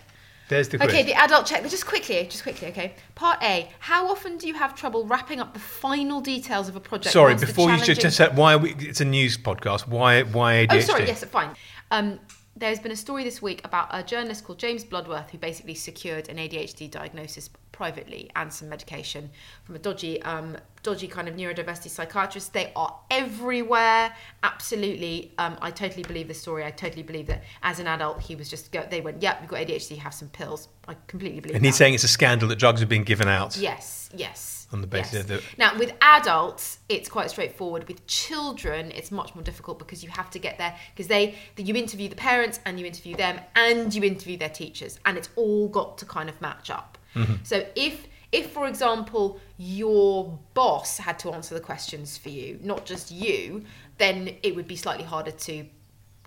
There's 0.52 0.68
the 0.68 0.78
quiz. 0.78 0.88
Okay, 0.90 1.02
the 1.02 1.14
adult 1.14 1.46
check. 1.46 1.62
But 1.62 1.70
just 1.70 1.86
quickly, 1.86 2.26
just 2.30 2.42
quickly. 2.44 2.68
Okay. 2.68 2.94
Part 3.14 3.42
A: 3.42 3.68
How 3.80 4.08
often 4.10 4.36
do 4.38 4.46
you 4.46 4.54
have 4.54 4.74
trouble 4.74 5.04
wrapping 5.06 5.40
up 5.40 5.54
the 5.54 5.60
final 5.60 6.20
details 6.20 6.68
of 6.68 6.76
a 6.76 6.80
project? 6.80 7.12
Sorry, 7.12 7.34
before 7.34 7.70
you 7.70 7.76
just, 7.78 7.86
challenging- 7.86 8.02
just 8.02 8.16
said 8.16 8.36
why 8.36 8.54
are 8.54 8.58
we, 8.58 8.74
it's 8.78 9.00
a 9.00 9.04
news 9.04 9.36
podcast. 9.36 9.88
Why 9.88 10.22
why 10.22 10.66
ADHD? 10.66 10.76
Oh, 10.76 10.80
sorry. 10.80 11.06
Yes, 11.06 11.24
fine. 11.24 11.50
Um, 11.90 12.20
there's 12.54 12.78
been 12.78 12.92
a 12.92 12.96
story 12.96 13.24
this 13.24 13.40
week 13.40 13.64
about 13.64 13.88
a 13.90 14.02
journalist 14.02 14.44
called 14.44 14.58
James 14.58 14.84
Bloodworth 14.84 15.30
who 15.30 15.38
basically 15.38 15.74
secured 15.74 16.28
an 16.28 16.36
ADHD 16.36 16.90
diagnosis 16.90 17.48
privately 17.72 18.30
and 18.36 18.52
some 18.52 18.68
medication 18.68 19.30
from 19.64 19.74
a 19.74 19.78
dodgy, 19.78 20.20
um, 20.22 20.56
dodgy 20.82 21.08
kind 21.08 21.28
of 21.28 21.34
neurodiversity 21.34 21.88
psychiatrist. 21.88 22.52
They 22.52 22.70
are 22.76 22.94
everywhere. 23.10 24.14
Absolutely, 24.42 25.32
um, 25.38 25.56
I 25.62 25.70
totally 25.70 26.02
believe 26.02 26.28
this 26.28 26.40
story. 26.40 26.64
I 26.64 26.70
totally 26.70 27.02
believe 27.02 27.26
that 27.28 27.42
as 27.62 27.80
an 27.80 27.86
adult, 27.86 28.20
he 28.20 28.36
was 28.36 28.50
just 28.50 28.70
go. 28.70 28.86
They 28.88 29.00
went, 29.00 29.22
"Yep, 29.22 29.38
you've 29.40 29.50
got 29.50 29.60
ADHD. 29.60 29.96
Have 29.96 30.14
some 30.14 30.28
pills." 30.28 30.68
I 30.86 30.96
completely 31.06 31.40
believe. 31.40 31.56
And 31.56 31.64
he's 31.64 31.76
saying 31.76 31.94
it's 31.94 32.04
a 32.04 32.08
scandal 32.08 32.48
that 32.48 32.56
drugs 32.56 32.82
are 32.82 32.86
being 32.86 33.04
given 33.04 33.28
out. 33.28 33.56
Yes, 33.56 34.10
yes. 34.14 34.61
On 34.72 34.80
the 34.80 34.86
basis 34.86 35.12
yes. 35.12 35.22
of 35.22 35.28
the- 35.28 35.42
Now, 35.58 35.78
with 35.78 35.92
adults, 36.00 36.78
it's 36.88 37.08
quite 37.08 37.30
straightforward. 37.30 37.86
With 37.88 38.06
children, 38.06 38.90
it's 38.92 39.10
much 39.10 39.34
more 39.34 39.44
difficult 39.44 39.78
because 39.78 40.02
you 40.02 40.10
have 40.10 40.30
to 40.30 40.38
get 40.38 40.58
there 40.58 40.74
because 40.94 41.08
they 41.08 41.34
you 41.56 41.74
interview 41.74 42.08
the 42.08 42.16
parents 42.16 42.60
and 42.64 42.80
you 42.80 42.86
interview 42.86 43.16
them 43.16 43.40
and 43.54 43.94
you 43.94 44.02
interview 44.02 44.36
their 44.38 44.48
teachers, 44.48 44.98
and 45.04 45.18
it's 45.18 45.28
all 45.36 45.68
got 45.68 45.98
to 45.98 46.06
kind 46.06 46.28
of 46.28 46.40
match 46.40 46.70
up. 46.70 46.98
Mm-hmm. 47.14 47.34
So 47.44 47.66
if 47.76 48.06
if, 48.32 48.50
for 48.50 48.66
example, 48.66 49.38
your 49.58 50.38
boss 50.54 50.96
had 50.96 51.18
to 51.18 51.32
answer 51.32 51.54
the 51.54 51.60
questions 51.60 52.16
for 52.16 52.30
you, 52.30 52.58
not 52.62 52.86
just 52.86 53.10
you, 53.10 53.64
then 53.98 54.36
it 54.42 54.56
would 54.56 54.66
be 54.66 54.74
slightly 54.74 55.04
harder 55.04 55.32
to 55.32 55.66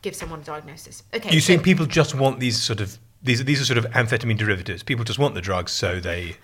give 0.03 0.15
someone 0.15 0.39
a 0.41 0.43
diagnosis. 0.43 1.01
Okay. 1.15 1.33
You 1.33 1.41
so- 1.41 1.47
think 1.47 1.63
people 1.63 1.87
just 1.87 2.13
want 2.13 2.39
these 2.39 2.61
sort 2.61 2.79
of 2.79 2.99
these 3.23 3.43
these 3.43 3.59
are 3.59 3.65
sort 3.65 3.79
of 3.79 3.85
amphetamine 3.91 4.37
derivatives? 4.37 4.83
People 4.83 5.03
just 5.03 5.17
want 5.17 5.33
the 5.33 5.41
drugs, 5.41 5.71
so 5.71 5.99
they. 5.99 6.35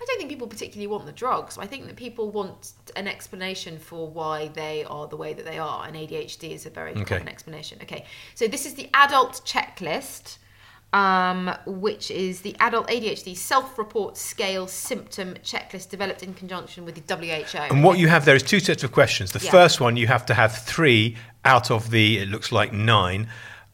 I 0.42 0.44
don't 0.44 0.58
think 0.58 0.60
people 0.60 0.66
particularly 0.66 0.86
want 0.88 1.06
the 1.06 1.12
drugs. 1.12 1.58
I 1.58 1.66
think 1.66 1.86
that 1.86 1.96
people 1.96 2.30
want 2.30 2.72
an 2.96 3.06
explanation 3.06 3.78
for 3.78 4.08
why 4.10 4.48
they 4.48 4.84
are 4.84 5.06
the 5.06 5.16
way 5.16 5.34
that 5.34 5.44
they 5.44 5.58
are, 5.58 5.86
and 5.86 5.94
ADHD 5.96 6.52
is 6.52 6.66
a 6.66 6.70
very 6.70 6.90
Okay. 6.92 7.04
common 7.04 7.28
explanation. 7.28 7.78
Okay, 7.82 8.04
so 8.34 8.48
this 8.48 8.66
is 8.66 8.74
the 8.74 8.88
adult 8.94 9.42
checklist, 9.44 10.38
um, 10.92 11.54
which 11.66 12.10
is 12.10 12.40
the 12.40 12.56
adult 12.60 12.88
ADHD 12.88 13.34
self-report 13.36 14.16
scale 14.16 14.66
symptom 14.66 15.34
checklist 15.44 15.88
developed 15.90 16.22
in 16.22 16.34
conjunction 16.34 16.84
with 16.84 16.94
the 16.96 17.02
WHO. 17.14 17.58
And 17.70 17.84
what 17.84 17.98
you 17.98 18.08
have 18.08 18.24
there 18.24 18.36
is 18.36 18.42
two 18.42 18.60
sets 18.60 18.82
of 18.84 18.90
questions. 18.92 19.32
The 19.32 19.38
Yeah. 19.44 19.50
first 19.50 19.80
one 19.80 19.96
you 19.96 20.08
have 20.08 20.26
to 20.26 20.34
have 20.34 20.52
three 20.64 21.16
out 21.44 21.70
of 21.70 21.90
the 21.90 22.18
it 22.18 22.28
looks 22.28 22.50
like 22.52 22.72
nine. 22.72 23.28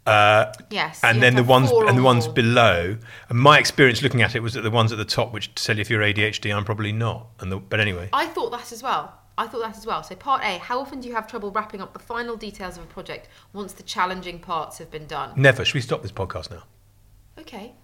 Uh, 0.09 0.53
Yes, 0.71 1.01
and 1.03 1.23
then 1.23 1.35
the 1.35 1.45
ones 1.45 1.71
and 1.71 1.97
the 1.99 2.03
ones 2.03 2.27
below. 2.29 2.97
And 3.29 3.39
my 3.39 3.59
experience 3.59 4.03
looking 4.03 4.23
at 4.23 4.35
it 4.35 4.41
was 4.43 4.55
that 4.55 4.63
the 4.63 4.71
ones 4.71 4.93
at 4.93 4.99
the 4.99 5.05
top, 5.05 5.33
which 5.33 5.55
tell 5.55 5.77
you 5.77 5.81
if 5.83 5.91
you're 5.91 6.03
ADHD, 6.03 6.55
I'm 6.55 6.65
probably 6.65 6.93
not. 6.93 7.29
And 7.41 7.51
the, 7.53 7.59
but 7.59 7.81
anyway, 7.81 8.09
I 8.13 8.27
thought 8.27 8.51
that 8.51 8.73
as 8.73 8.83
well. 8.83 9.15
I 9.37 9.47
thought 9.47 9.61
that 9.61 9.77
as 9.77 9.87
well. 9.87 10.03
So, 10.03 10.15
part 10.17 10.43
A 10.43 10.59
how 10.59 10.81
often 10.81 11.01
do 11.01 11.09
you 11.09 11.15
have 11.15 11.27
trouble 11.29 11.51
wrapping 11.53 11.81
up 11.81 11.93
the 11.93 11.99
final 12.01 12.37
details 12.37 12.77
of 12.77 12.83
a 12.83 12.87
project 12.87 13.29
once 13.53 13.73
the 13.73 13.85
challenging 13.85 14.41
parts 14.41 14.79
have 14.79 14.91
been 14.91 15.07
done? 15.07 15.33
never. 15.37 15.65
Should 15.65 15.75
we 15.75 15.81
stop 15.81 16.03
this 16.03 16.13
podcast 16.13 16.51
now? 16.51 16.65
Okay. 17.39 17.75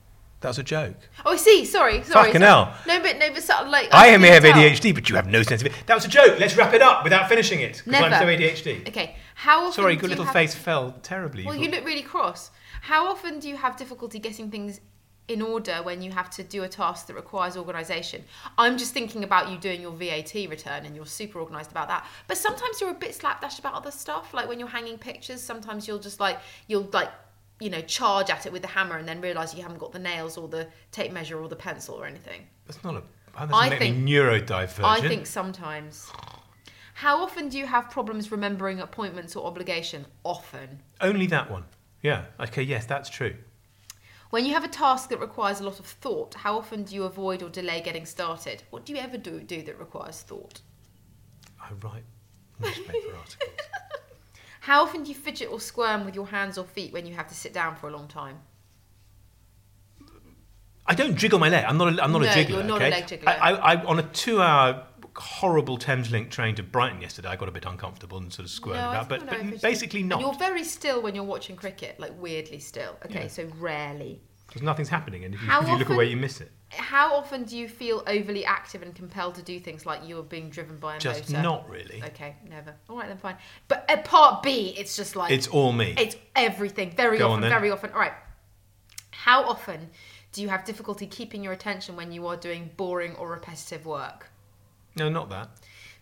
That 0.45 0.51
was 0.51 0.59
a 0.59 0.63
joke. 0.63 0.97
Oh, 1.25 1.33
I 1.33 1.37
see. 1.37 1.65
Sorry, 1.65 2.03
sorry. 2.03 2.27
Fucking 2.27 2.43
sorry. 2.43 2.67
hell. 2.67 2.75
No, 2.87 3.01
but 3.01 3.19
no, 3.19 3.31
but 3.31 3.51
of 3.63 3.69
like 3.69 3.89
I 3.93 4.15
may 4.19 4.29
have. 4.29 4.43
ADHD, 4.43 4.95
but 4.95 5.09
you 5.09 5.17
have 5.17 5.27
no 5.27 5.43
sense 5.43 5.63
of 5.63 5.69
it. 5.69 5.73
That 5.87 5.95
was 5.95 6.05
a 6.05 6.09
joke. 6.09 6.39
Let's 6.39 6.55
wrap 6.55 6.75
it 6.75 6.83
up 6.83 7.03
without 7.03 7.31
finishing 7.31 7.61
it. 7.61 7.81
Because 7.83 8.03
I'm 8.13 8.21
so 8.21 8.27
ADHD. 8.27 8.87
Okay. 8.87 9.17
How 9.37 9.61
often? 9.61 9.73
Sorry, 9.73 9.95
do 9.95 10.03
good 10.03 10.11
you 10.11 10.11
little 10.11 10.25
have- 10.27 10.35
face 10.35 10.55
fell 10.55 10.93
terribly. 11.03 11.47
Well, 11.47 11.57
you 11.57 11.71
look 11.71 11.83
really 11.87 12.03
cross. 12.03 12.51
How 12.83 13.07
often 13.07 13.39
do 13.39 13.49
you 13.49 13.57
have 13.57 13.79
difficulty 13.79 14.19
getting 14.19 14.51
things 14.51 14.83
in 15.29 15.41
order 15.41 15.77
when 15.83 16.03
you 16.03 16.11
have 16.11 16.29
to 16.29 16.45
do 16.45 16.65
a 16.65 16.69
task 16.69 17.07
that 17.07 17.15
requires 17.15 17.57
organisation? 17.57 18.23
I'm 18.59 18.77
just 18.77 18.93
thinking 18.93 19.25
about 19.25 19.51
you 19.51 19.57
doing 19.57 19.81
your 19.81 19.93
VAT 19.93 20.35
return 20.35 20.85
and 20.85 20.95
you're 20.95 21.07
super 21.07 21.41
organised 21.41 21.71
about 21.71 21.89
that. 21.89 22.07
But 22.29 22.37
sometimes 22.37 22.83
you're 22.83 22.91
a 22.91 22.95
bit 22.95 23.15
slapdash 23.15 23.59
about 23.59 23.73
other 23.73 23.91
stuff. 23.91 24.35
Like 24.35 24.47
when 24.47 24.59
you're 24.59 24.69
hanging 24.69 24.99
pictures, 24.99 25.43
sometimes 25.43 25.89
you'll 25.89 26.01
just 26.01 26.21
like 26.21 26.39
you'll 26.67 26.91
like 26.93 27.09
you 27.65 27.71
know 27.71 27.81
charge 27.81 28.29
at 28.29 28.45
it 28.45 28.53
with 28.53 28.61
the 28.61 28.69
hammer 28.69 28.99
and 28.99 29.09
then 29.09 29.23
realise 29.23 29.55
you 29.55 29.63
haven't 29.63 29.79
got 29.79 29.91
the 29.91 29.99
nails 29.99 30.37
or 30.37 30.49
the 30.49 30.69
tape 30.93 31.11
measure 31.13 31.41
or 31.41 31.49
the 31.49 31.57
pencil 31.57 31.95
or 31.95 32.05
anything. 32.05 32.47
That's 32.67 32.85
not 32.85 32.95
a. 32.95 33.03
That 33.39 33.49
I 33.55 33.71
make 33.71 33.79
think- 33.79 33.97
me 33.97 34.13
neurodivergent. 34.13 34.85
I 34.85 35.01
think 35.01 35.27
sometimes. 35.27 36.13
How 36.93 37.23
often 37.23 37.49
do 37.49 37.59
you 37.59 37.67
have 37.67 37.91
problems 37.91 38.31
remembering 38.31 38.81
appointments 38.81 39.35
or 39.35 39.47
obligation? 39.47 40.05
Often. 40.25 40.81
Only 41.01 41.27
that 41.29 41.51
one. 41.51 41.65
Yeah. 42.03 42.27
Okay. 42.39 42.63
Yes, 42.63 42.85
that's 42.85 43.09
true. 43.09 43.35
When 44.31 44.45
you 44.45 44.53
have 44.53 44.65
a 44.65 44.69
task 44.69 45.09
that 45.09 45.19
requires 45.19 45.61
a 45.61 45.65
lot 45.65 45.81
of 45.81 45.87
thought, 45.87 46.35
how 46.35 46.59
often 46.59 46.85
do 46.85 46.95
you 46.95 47.05
avoid 47.05 47.43
or 47.43 47.49
delay 47.49 47.81
getting 47.81 48.05
started? 48.05 48.63
What 48.71 48.85
do 48.85 48.93
you 48.93 48.99
ever 48.99 49.17
do, 49.17 49.41
do 49.41 49.63
that 49.63 49.79
requires 49.79 50.21
thought? 50.21 50.61
I 51.61 51.73
write 51.83 52.05
newspaper 52.61 53.17
articles. 53.17 53.51
How 54.65 54.83
often 54.83 55.03
do 55.03 55.11
you 55.11 55.15
fidget 55.15 55.51
or 55.51 55.61
squirm 55.61 56.07
with 56.07 56.15
your 56.15 56.27
hands 56.27 56.57
or 56.57 56.65
feet 56.65 56.91
when 56.95 57.05
you 57.05 57.15
have 57.15 57.29
to 57.29 57.35
sit 57.35 57.53
down 57.53 57.77
for 57.77 57.89
a 57.89 57.93
long 57.93 58.09
time? 58.09 58.39
I 60.87 60.95
don't 60.95 61.17
jiggle 61.17 61.39
my 61.39 61.51
leg. 61.51 61.67
I'm 61.69 61.77
not. 61.77 61.99
A, 61.99 62.03
I'm 62.03 62.13
not 62.13 62.23
No, 62.23 62.29
a 62.29 62.31
jiggler. 62.31 62.49
you're 62.49 62.63
not 62.63 62.81
a 62.81 62.89
leg 62.89 63.05
jiggler. 63.05 63.29
I, 63.29 63.53
I, 63.53 63.75
I, 63.75 63.85
on 63.85 63.99
a 63.99 64.03
two-hour 64.03 64.87
horrible 65.17 65.77
Thameslink 65.77 66.31
train 66.31 66.55
to 66.55 66.63
Brighton 66.63 67.03
yesterday, 67.03 67.29
I 67.29 67.37
got 67.37 67.49
a 67.51 67.53
bit 67.53 67.67
uncomfortable 67.67 68.17
and 68.17 68.33
sort 68.33 68.45
of 68.47 68.51
squirmed 68.51 68.81
No, 68.81 68.89
about, 69.01 69.09
but, 69.11 69.27
but 69.27 69.61
basically 69.61 70.01
And 70.01 70.09
not. 70.09 70.21
you're 70.23 70.35
very 70.35 70.65
still 70.65 71.03
when 71.03 71.15
you're 71.15 71.25
watching 71.25 71.57
cricket, 71.57 72.01
like 72.01 72.13
weirdly 72.19 72.59
still. 72.59 72.97
Okay, 73.05 73.23
Yeah. 73.25 73.29
so 73.29 73.45
rarely. 73.59 74.23
Because 74.47 74.63
nothing's 74.63 74.89
happening, 74.89 75.25
and 75.25 75.35
if 75.35 75.43
you, 75.43 75.49
if 75.51 75.69
you 75.69 75.77
look 75.79 75.89
away, 75.89 76.07
you 76.07 76.17
miss 76.17 76.41
it. 76.41 76.51
How 76.71 77.15
often 77.15 77.45
do 77.45 77.57
you 77.57 77.69
feel 77.69 78.03
overly 78.07 78.45
active 78.45 78.83
and 78.83 78.95
compelled 78.95 79.37
to 79.37 79.43
do 79.43 79.59
things 79.59 79.87
like 79.87 80.01
you're 80.07 80.23
being 80.23 80.51
driven 80.51 80.77
by 80.77 80.97
a 80.97 80.99
Just 80.99 81.31
motor? 81.31 81.43
not 81.43 81.69
really. 81.71 82.03
Okay, 82.05 82.37
never. 82.49 82.75
All 82.89 82.97
right, 82.97 83.09
then 83.09 83.17
fine. 83.19 83.37
But 83.69 83.85
at 83.89 84.05
part 84.05 84.43
B, 84.43 84.75
it's 84.77 84.97
just 84.97 85.17
like 85.17 85.31
It's 85.33 85.47
all 85.49 85.73
me. 85.73 85.95
It's 85.99 86.17
everything. 86.37 86.91
Very 86.97 87.19
Go 87.19 87.27
on 87.27 87.31
often, 87.33 87.41
then. 87.43 87.51
very 87.51 87.71
often. 87.71 87.91
All 87.93 88.01
right. 88.01 88.13
How 89.11 89.45
often 89.45 89.89
do 90.33 90.43
you 90.43 90.49
have 90.49 90.65
difficulty 90.65 91.07
keeping 91.07 91.43
your 91.43 91.53
attention 91.53 91.97
when 91.97 92.13
you 92.13 92.27
are 92.27 92.37
doing 92.37 92.71
boring 92.77 93.15
or 93.17 93.31
repetitive 93.31 93.87
work? 93.87 94.31
No, 94.97 95.09
not 95.09 95.31
that. 95.31 95.51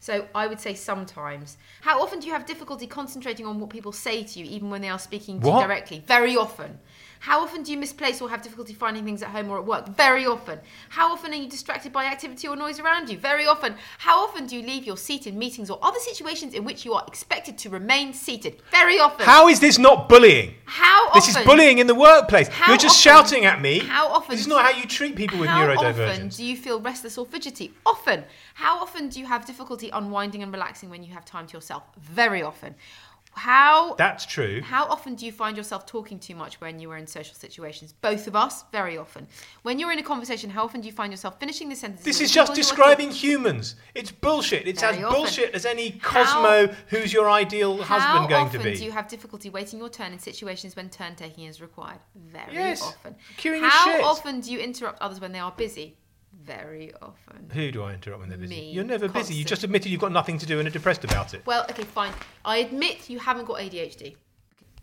So 0.00 0.26
I 0.34 0.46
would 0.48 0.58
say 0.60 0.74
sometimes. 0.74 1.58
How 1.82 2.02
often 2.02 2.18
do 2.18 2.26
you 2.26 2.32
have 2.32 2.44
difficulty 2.44 2.86
concentrating 2.86 3.46
on 3.46 3.60
what 3.60 3.70
people 3.70 3.92
say 3.92 4.24
to 4.24 4.38
you, 4.40 4.44
even 4.46 4.68
when 4.70 4.80
they 4.80 4.88
are 4.88 4.98
speaking 4.98 5.40
to 5.40 5.46
What? 5.48 5.60
you 5.60 5.66
directly? 5.66 6.02
Very 6.08 6.36
often. 6.36 6.78
How 7.22 7.40
often 7.40 7.62
do 7.62 7.70
you 7.70 7.78
misplace 7.78 8.20
or 8.20 8.28
have 8.30 8.42
difficulty 8.42 8.74
finding 8.74 9.04
things 9.04 9.22
at 9.22 9.28
home 9.28 9.48
or 9.48 9.56
at 9.56 9.64
work? 9.64 9.86
Very 9.90 10.26
often. 10.26 10.58
How 10.88 11.12
often 11.12 11.32
are 11.32 11.36
you 11.36 11.48
distracted 11.48 11.92
by 11.92 12.06
activity 12.06 12.48
or 12.48 12.56
noise 12.56 12.80
around 12.80 13.08
you? 13.08 13.16
Very 13.16 13.46
often. 13.46 13.76
How 13.98 14.24
often 14.24 14.46
do 14.46 14.56
you 14.56 14.66
leave 14.66 14.84
your 14.84 14.96
seat 14.96 15.28
in 15.28 15.38
meetings 15.38 15.70
or 15.70 15.78
other 15.82 16.00
situations 16.00 16.52
in 16.52 16.64
which 16.64 16.84
you 16.84 16.94
are 16.94 17.04
expected 17.06 17.56
to 17.58 17.70
remain 17.70 18.12
seated? 18.12 18.60
Very 18.72 18.98
often. 18.98 19.24
How 19.24 19.46
is 19.46 19.60
this 19.60 19.78
not 19.78 20.08
bullying? 20.08 20.56
How 20.64 21.10
often? 21.10 21.20
This 21.20 21.28
is 21.36 21.46
bullying 21.46 21.78
in 21.78 21.86
the 21.86 21.94
workplace. 21.94 22.48
How 22.48 22.72
You're 22.72 22.76
just 22.76 23.06
often- 23.06 23.24
shouting 23.24 23.44
at 23.44 23.60
me. 23.60 23.78
How 23.78 24.08
often? 24.08 24.32
This 24.32 24.40
is 24.40 24.48
not 24.48 24.64
how 24.64 24.70
you 24.70 24.84
treat 24.84 25.14
people 25.14 25.38
with 25.38 25.48
How 25.48 25.72
often 25.76 26.26
do 26.26 26.44
you 26.44 26.56
feel 26.56 26.80
restless 26.80 27.16
or 27.16 27.24
fidgety? 27.24 27.72
Often. 27.86 28.24
How 28.54 28.80
often 28.80 29.08
do 29.08 29.20
you 29.20 29.26
have 29.26 29.46
difficulty 29.46 29.90
unwinding 29.90 30.42
and 30.42 30.52
relaxing 30.52 30.90
when 30.90 31.04
you 31.04 31.12
have 31.12 31.24
time 31.24 31.46
to 31.46 31.52
yourself? 31.56 31.84
Very 32.00 32.42
often. 32.42 32.74
How 33.34 33.94
That's 33.94 34.26
true. 34.26 34.60
how 34.62 34.84
often 34.86 35.14
do 35.14 35.24
you 35.24 35.32
find 35.32 35.56
yourself 35.56 35.86
talking 35.86 36.18
too 36.18 36.34
much 36.34 36.60
when 36.60 36.78
you 36.78 36.90
are 36.90 36.96
in 36.98 37.06
social 37.06 37.34
situations? 37.34 37.92
Both 37.92 38.26
of 38.26 38.36
us, 38.36 38.64
very 38.72 38.98
often. 38.98 39.26
When 39.62 39.78
you're 39.78 39.90
in 39.90 39.98
a 39.98 40.02
conversation, 40.02 40.50
how 40.50 40.64
often 40.64 40.80
do 40.82 40.86
you 40.86 40.92
find 40.92 41.12
yourself 41.12 41.40
finishing 41.40 41.68
the 41.68 41.74
sentence? 41.76 42.02
This 42.04 42.20
is 42.20 42.30
just 42.30 42.52
people 42.52 42.56
you 42.58 42.62
are 42.62 42.74
describing 42.76 43.10
humans. 43.10 43.76
It's 43.94 44.10
bullshit. 44.10 44.68
It's 44.68 44.82
as 44.82 44.96
often. 44.98 45.10
bullshit 45.10 45.54
as 45.54 45.64
any 45.64 45.92
Cosmo 45.92 46.74
who's 46.88 47.12
your 47.12 47.30
ideal 47.30 47.82
How 47.82 47.98
husband 47.98 48.28
going 48.28 48.46
often 48.46 48.60
to 48.60 48.70
be. 48.70 48.76
do 48.76 48.84
you 48.84 48.92
have 48.92 49.08
difficulty 49.08 49.48
waiting 49.50 49.78
your 49.78 49.88
turn 49.88 50.12
in 50.12 50.18
situations 50.18 50.76
when 50.76 50.90
turn 50.90 51.14
taking 51.16 51.44
is 51.44 51.60
required? 51.60 52.00
Very 52.14 52.52
Yes. 52.54 52.82
often. 52.82 53.16
Queuing 53.38 53.64
is 53.64 53.72
how 53.72 53.84
shit. 53.92 54.04
often 54.04 54.40
do 54.40 54.52
you 54.52 54.58
interrupt 54.58 55.00
others 55.00 55.20
when 55.20 55.32
they 55.32 55.38
are 55.38 55.52
busy? 55.52 55.96
Very 56.44 56.92
often. 57.00 57.50
Who 57.52 57.70
do 57.70 57.82
I 57.84 57.94
interrupt 57.94 58.20
when 58.20 58.28
they're 58.28 58.38
busy? 58.38 58.54
Me, 58.56 58.70
You're 58.72 58.84
never 58.84 59.08
busy. 59.08 59.34
You 59.34 59.44
just 59.44 59.62
admitted 59.64 59.90
you've 59.90 60.00
got 60.00 60.12
nothing 60.12 60.38
to 60.38 60.46
do 60.46 60.58
and 60.58 60.66
are 60.66 60.70
depressed 60.72 61.04
about 61.04 61.34
it. 61.34 61.42
Well, 61.46 61.64
okay, 61.70 61.84
fine. 61.84 62.12
I 62.44 62.58
admit 62.58 63.08
you 63.08 63.18
haven't 63.18 63.44
got 63.46 63.58
ADHD 63.58 64.16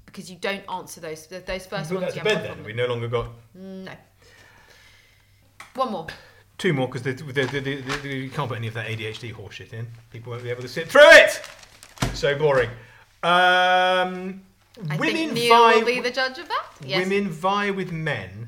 because 0.06 0.30
you 0.32 0.38
don't 0.38 0.64
answer 0.72 1.02
those 1.02 1.28
those 1.28 1.66
first 1.66 1.92
ones. 1.92 2.16
bed 2.16 2.44
then. 2.44 2.64
We 2.64 2.74
no 2.74 2.86
longer 2.88 3.08
got 3.08 3.30
No. 3.54 3.92
One 5.76 5.92
more. 5.92 6.08
two 6.58 6.74
more 6.74 6.88
because 6.90 7.06
you 7.06 8.30
can't 8.30 8.50
put 8.50 8.58
any 8.58 8.68
of 8.68 8.74
that 8.74 8.88
ADHD 8.88 9.34
horseshit 9.34 9.74
in. 9.74 9.88
People 10.12 10.32
won't 10.32 10.44
be 10.44 10.50
able 10.50 10.62
to 10.64 10.68
sit 10.68 10.88
through 10.90 11.02
it. 11.12 11.42
So 12.14 12.38
boring. 12.38 12.70
Um, 13.22 14.42
I 14.90 14.96
women 14.98 15.36
vie. 15.36 15.76
will 15.76 15.86
be 15.86 16.00
the 16.00 16.10
judge 16.12 16.38
of 16.40 16.48
that. 16.48 16.66
Yes. 16.84 17.06
Women 17.08 17.30
vie 17.30 17.70
with 17.72 17.92
men 17.92 18.48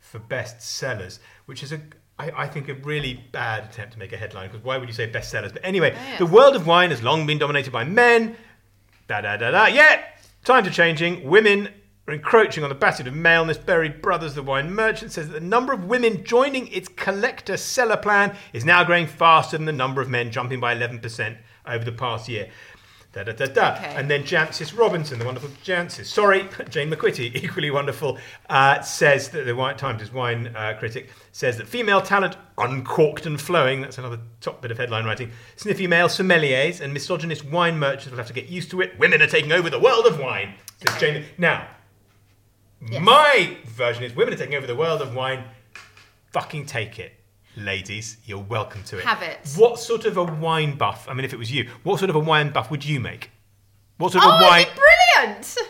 for 0.00 0.18
best 0.18 0.62
sellers, 0.62 1.20
which 1.46 1.62
is 1.62 1.70
a 1.72 1.80
I, 2.18 2.30
I 2.44 2.46
think 2.46 2.68
a 2.68 2.74
really 2.74 3.14
bad 3.32 3.64
attempt 3.64 3.94
to 3.94 3.98
make 3.98 4.12
a 4.12 4.16
headline 4.16 4.50
because 4.50 4.64
why 4.64 4.76
would 4.78 4.88
you 4.88 4.94
say 4.94 5.06
best 5.06 5.30
sellers? 5.30 5.52
But 5.52 5.64
anyway, 5.64 5.96
Oh, 5.96 6.18
the 6.18 6.26
world 6.26 6.54
of 6.54 6.66
wine 6.66 6.90
has 6.90 7.02
long 7.02 7.26
been 7.26 7.38
dominated 7.38 7.72
by 7.72 7.84
men. 7.84 8.36
Da 9.08 9.20
da 9.20 9.36
da 9.36 9.50
da. 9.50 9.66
Yet 9.66 10.18
times 10.44 10.66
are 10.68 10.70
changing. 10.72 11.28
Women 11.28 11.68
are 12.06 12.14
encroaching 12.14 12.62
on 12.62 12.68
the 12.68 12.74
basket 12.74 13.06
of 13.06 13.14
maleness. 13.14 13.58
Berry 13.58 13.88
Brothers, 13.88 14.34
the 14.34 14.42
wine 14.42 14.72
merchant, 14.72 15.10
says 15.12 15.28
that 15.28 15.34
the 15.34 15.40
number 15.46 15.72
of 15.72 15.84
women 15.84 16.24
joining 16.24 16.68
its 16.68 16.88
collector 16.88 17.56
cellar 17.56 17.96
plan 17.96 18.36
is 18.52 18.64
now 18.64 18.84
growing 18.84 19.06
faster 19.06 19.56
than 19.56 19.66
the 19.66 19.72
number 19.72 20.00
of 20.00 20.08
men, 20.08 20.30
jumping 20.30 20.60
by 20.60 20.74
11% 20.74 21.36
over 21.66 21.84
the 21.84 21.92
past 21.92 22.28
year. 22.28 22.48
Da, 23.14 23.22
da, 23.22 23.30
da, 23.32 23.46
da. 23.46 23.74
Okay. 23.76 23.94
And 23.96 24.10
then 24.10 24.24
Jancis 24.24 24.76
Robinson, 24.76 25.20
the 25.20 25.24
wonderful 25.24 25.48
Jancis. 25.64 26.06
Sorry, 26.06 26.48
Jane 26.68 26.90
MacQuitty, 26.90 27.36
equally 27.44 27.70
wonderful, 27.70 28.18
uh, 28.50 28.80
says 28.82 29.28
that 29.30 29.46
the 29.46 29.54
White 29.54 29.78
Times 29.78 30.02
is 30.02 30.12
wine 30.12 30.48
uh, 30.56 30.74
critic 30.78 31.10
says 31.30 31.56
that 31.58 31.68
female 31.68 32.00
talent, 32.00 32.36
uncorked 32.58 33.24
and 33.26 33.40
flowing, 33.40 33.80
that's 33.82 33.98
another 33.98 34.18
top 34.40 34.62
bit 34.62 34.70
of 34.70 34.78
headline 34.78 35.04
writing, 35.04 35.30
sniffy 35.56 35.86
male 35.86 36.08
sommeliers 36.08 36.80
and 36.80 36.92
misogynist 36.92 37.44
wine 37.44 37.78
merchants 37.78 38.10
will 38.10 38.18
have 38.18 38.26
to 38.26 38.32
get 38.32 38.48
used 38.48 38.70
to 38.70 38.80
it. 38.80 38.98
Women 38.98 39.20
are 39.22 39.26
taking 39.26 39.50
over 39.52 39.68
the 39.70 39.80
world 39.80 40.06
of 40.06 40.18
wine, 40.20 40.54
says 40.86 41.00
Jane. 41.00 41.24
Now, 41.38 41.68
Yes. 42.90 43.00
my 43.00 43.56
version 43.64 44.02
is 44.04 44.14
women 44.14 44.34
are 44.34 44.36
taking 44.36 44.54
over 44.56 44.66
the 44.66 44.76
world 44.76 45.00
of 45.00 45.14
wine. 45.14 45.44
Fucking 46.32 46.66
take 46.66 46.98
it. 46.98 47.12
Ladies, 47.56 48.16
you're 48.24 48.38
welcome 48.42 48.82
to 48.84 48.98
it. 48.98 49.04
Have 49.04 49.22
it. 49.22 49.38
What 49.56 49.78
sort 49.78 50.06
of 50.06 50.16
a 50.16 50.24
wine 50.24 50.76
buff? 50.76 51.06
I 51.08 51.14
mean, 51.14 51.24
if 51.24 51.32
it 51.32 51.38
was 51.38 51.52
you, 51.52 51.68
what 51.84 51.98
sort 52.00 52.10
of 52.10 52.16
a 52.16 52.20
wine 52.20 52.50
buff 52.50 52.70
would 52.70 52.84
you 52.84 52.98
make? 52.98 53.30
What 53.98 54.12
sort 54.12 54.24
Oh, 54.26 54.32
of 54.34 54.40
wine? 54.40 54.62
it'd 54.62 54.74
be 54.74 54.80
brilliant! 54.80 55.56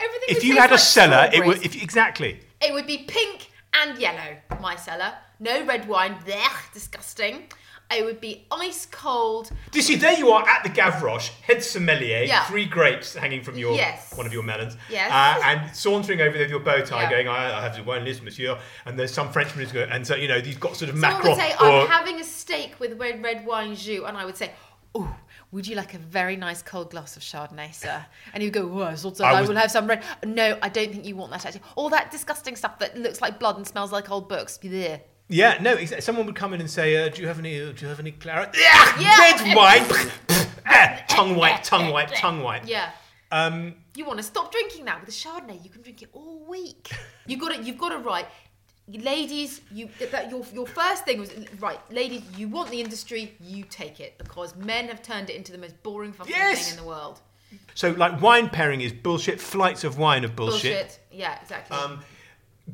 Everything 0.00 0.36
If 0.36 0.44
you 0.44 0.56
had 0.56 0.72
a 0.72 0.78
cellar, 0.78 1.28
it 1.32 1.44
would. 1.44 1.64
If 1.64 1.80
exactly. 1.82 2.40
It 2.60 2.72
would 2.72 2.86
be 2.86 2.98
pink 2.98 3.50
and 3.82 3.98
yellow, 3.98 4.36
my 4.60 4.76
cellar. 4.76 5.14
No 5.40 5.64
red 5.66 5.88
wine. 5.88 6.16
There, 6.24 6.48
disgusting. 6.72 7.48
It 7.96 8.04
would 8.04 8.20
be 8.20 8.44
ice 8.50 8.86
cold. 8.90 9.50
Do 9.70 9.78
you 9.78 9.82
see? 9.82 9.96
There 9.96 10.16
you 10.18 10.30
are 10.30 10.48
at 10.48 10.62
the 10.64 10.70
Gavroche, 10.70 11.30
head 11.42 11.62
sommelier, 11.62 12.22
Yeah. 12.22 12.44
three 12.46 12.64
grapes 12.66 13.14
hanging 13.14 13.42
from 13.42 13.56
your 13.58 13.74
Yes. 13.74 14.14
one 14.16 14.26
of 14.26 14.32
your 14.32 14.42
melons, 14.42 14.76
Yes. 14.88 15.10
uh, 15.10 15.40
and 15.44 15.74
sauntering 15.76 16.20
over 16.20 16.32
there 16.32 16.42
with 16.42 16.50
your 16.50 16.60
bow 16.60 16.80
tie, 16.84 17.02
Yeah. 17.02 17.10
going, 17.10 17.28
I, 17.28 17.58
"I 17.58 17.62
have 17.62 17.76
the 17.76 17.82
wine 17.82 18.04
list, 18.04 18.22
monsieur." 18.22 18.58
And 18.86 18.98
there's 18.98 19.12
some 19.12 19.30
Frenchman 19.32 19.64
who's 19.64 19.72
going, 19.72 19.90
and 19.90 20.06
so 20.06 20.14
you 20.16 20.28
know, 20.28 20.36
you've 20.36 20.60
got 20.60 20.76
sort 20.76 20.88
of 20.90 20.96
Someone 20.98 21.12
mackerel 21.12 21.36
would 21.36 21.40
say, 21.42 21.54
or 21.60 21.82
I'm 21.82 21.88
having 21.88 22.20
a 22.20 22.24
steak 22.24 22.78
with 22.80 22.98
red, 22.98 23.22
red 23.22 23.44
wine 23.46 23.74
jus. 23.74 24.02
And 24.06 24.16
I 24.16 24.24
would 24.24 24.36
say, 24.36 24.52
Oh, 24.94 25.14
would 25.52 25.66
you 25.66 25.74
like 25.74 25.94
a 25.94 25.98
very 25.98 26.36
nice 26.36 26.60
cold 26.60 26.90
glass 26.90 27.16
of 27.16 27.22
Chardonnay, 27.22 27.72
sir? 27.74 28.04
And 28.34 28.42
he'd 28.42 28.52
go, 28.52 28.60
I. 28.82 28.88
I 28.88 28.88
I, 28.88 28.90
was- 29.40 29.48
will 29.48 29.56
have 29.56 29.70
some 29.70 29.86
red. 29.86 30.02
No, 30.22 30.58
I 30.60 30.68
don't 30.68 30.90
think 30.92 31.06
you 31.06 31.16
want 31.16 31.30
that 31.32 31.46
actually. 31.46 31.62
All 31.76 31.88
that 31.88 32.10
disgusting 32.10 32.56
stuff 32.56 32.78
that 32.80 32.98
looks 32.98 33.22
like 33.22 33.38
blood 33.38 33.56
and 33.56 33.66
smells 33.66 33.90
like 33.90 34.10
old 34.10 34.28
books. 34.28 34.58
Blech. 34.62 35.00
Yeah, 35.32 35.58
no. 35.60 35.82
Someone 35.84 36.26
would 36.26 36.34
come 36.36 36.52
in 36.54 36.60
and 36.60 36.70
say, 36.70 36.96
uh, 36.96 37.08
"Do 37.08 37.22
you 37.22 37.28
have 37.28 37.38
any? 37.38 37.60
Uh, 37.60 37.72
do 37.72 37.82
you 37.82 37.88
have 37.88 37.98
any 38.00 38.12
claret? 38.12 38.50
Yeah, 38.54 39.00
Yeah. 39.00 39.18
red 39.18 39.56
wine. 39.56 40.10
Ah, 40.66 41.02
tongue 41.08 41.34
wipe, 41.36 41.62
tongue 41.62 41.90
wipe, 41.90 42.10
tongue 42.14 42.42
wipe. 42.42 42.62
Yeah. 42.66 42.90
Um, 43.32 43.74
You 43.94 44.04
want 44.04 44.18
to 44.18 44.22
stop 44.22 44.52
drinking 44.52 44.84
that 44.84 45.00
with 45.00 45.08
a 45.08 45.12
Chardonnay? 45.12 45.62
You 45.64 45.70
can 45.70 45.82
drink 45.82 46.02
it 46.02 46.10
all 46.12 46.44
week. 46.48 46.90
You 47.26 47.36
got 47.36 47.54
to, 47.54 47.62
You've 47.62 47.78
got 47.78 47.90
to 47.90 47.98
write, 47.98 48.26
ladies. 48.88 49.60
You 49.72 49.88
that 50.10 50.30
your 50.30 50.44
your 50.52 50.66
first 50.66 51.04
thing 51.04 51.18
was 51.20 51.30
right, 51.60 51.80
ladies. 51.90 52.22
You 52.36 52.48
want 52.48 52.70
the 52.70 52.80
industry, 52.80 53.34
you 53.40 53.64
take 53.64 54.00
it 54.00 54.18
because 54.18 54.54
men 54.56 54.88
have 54.88 55.02
turned 55.02 55.30
it 55.30 55.36
into 55.36 55.52
the 55.52 55.58
most 55.58 55.80
boring 55.82 56.12
fucking 56.12 56.34
Yes. 56.34 56.68
thing 56.68 56.78
in 56.78 56.82
the 56.84 56.88
world. 56.88 57.20
so, 57.74 57.90
like, 57.92 58.20
wine 58.20 58.48
pairing 58.48 58.80
is 58.80 58.92
bullshit. 58.92 59.40
Flights 59.40 59.84
of 59.84 59.98
wine 59.98 60.24
are 60.24 60.28
bullshit. 60.28 60.72
Bullshit. 60.72 60.98
Yeah, 61.10 61.38
exactly. 61.42 61.76
Um, 61.76 62.02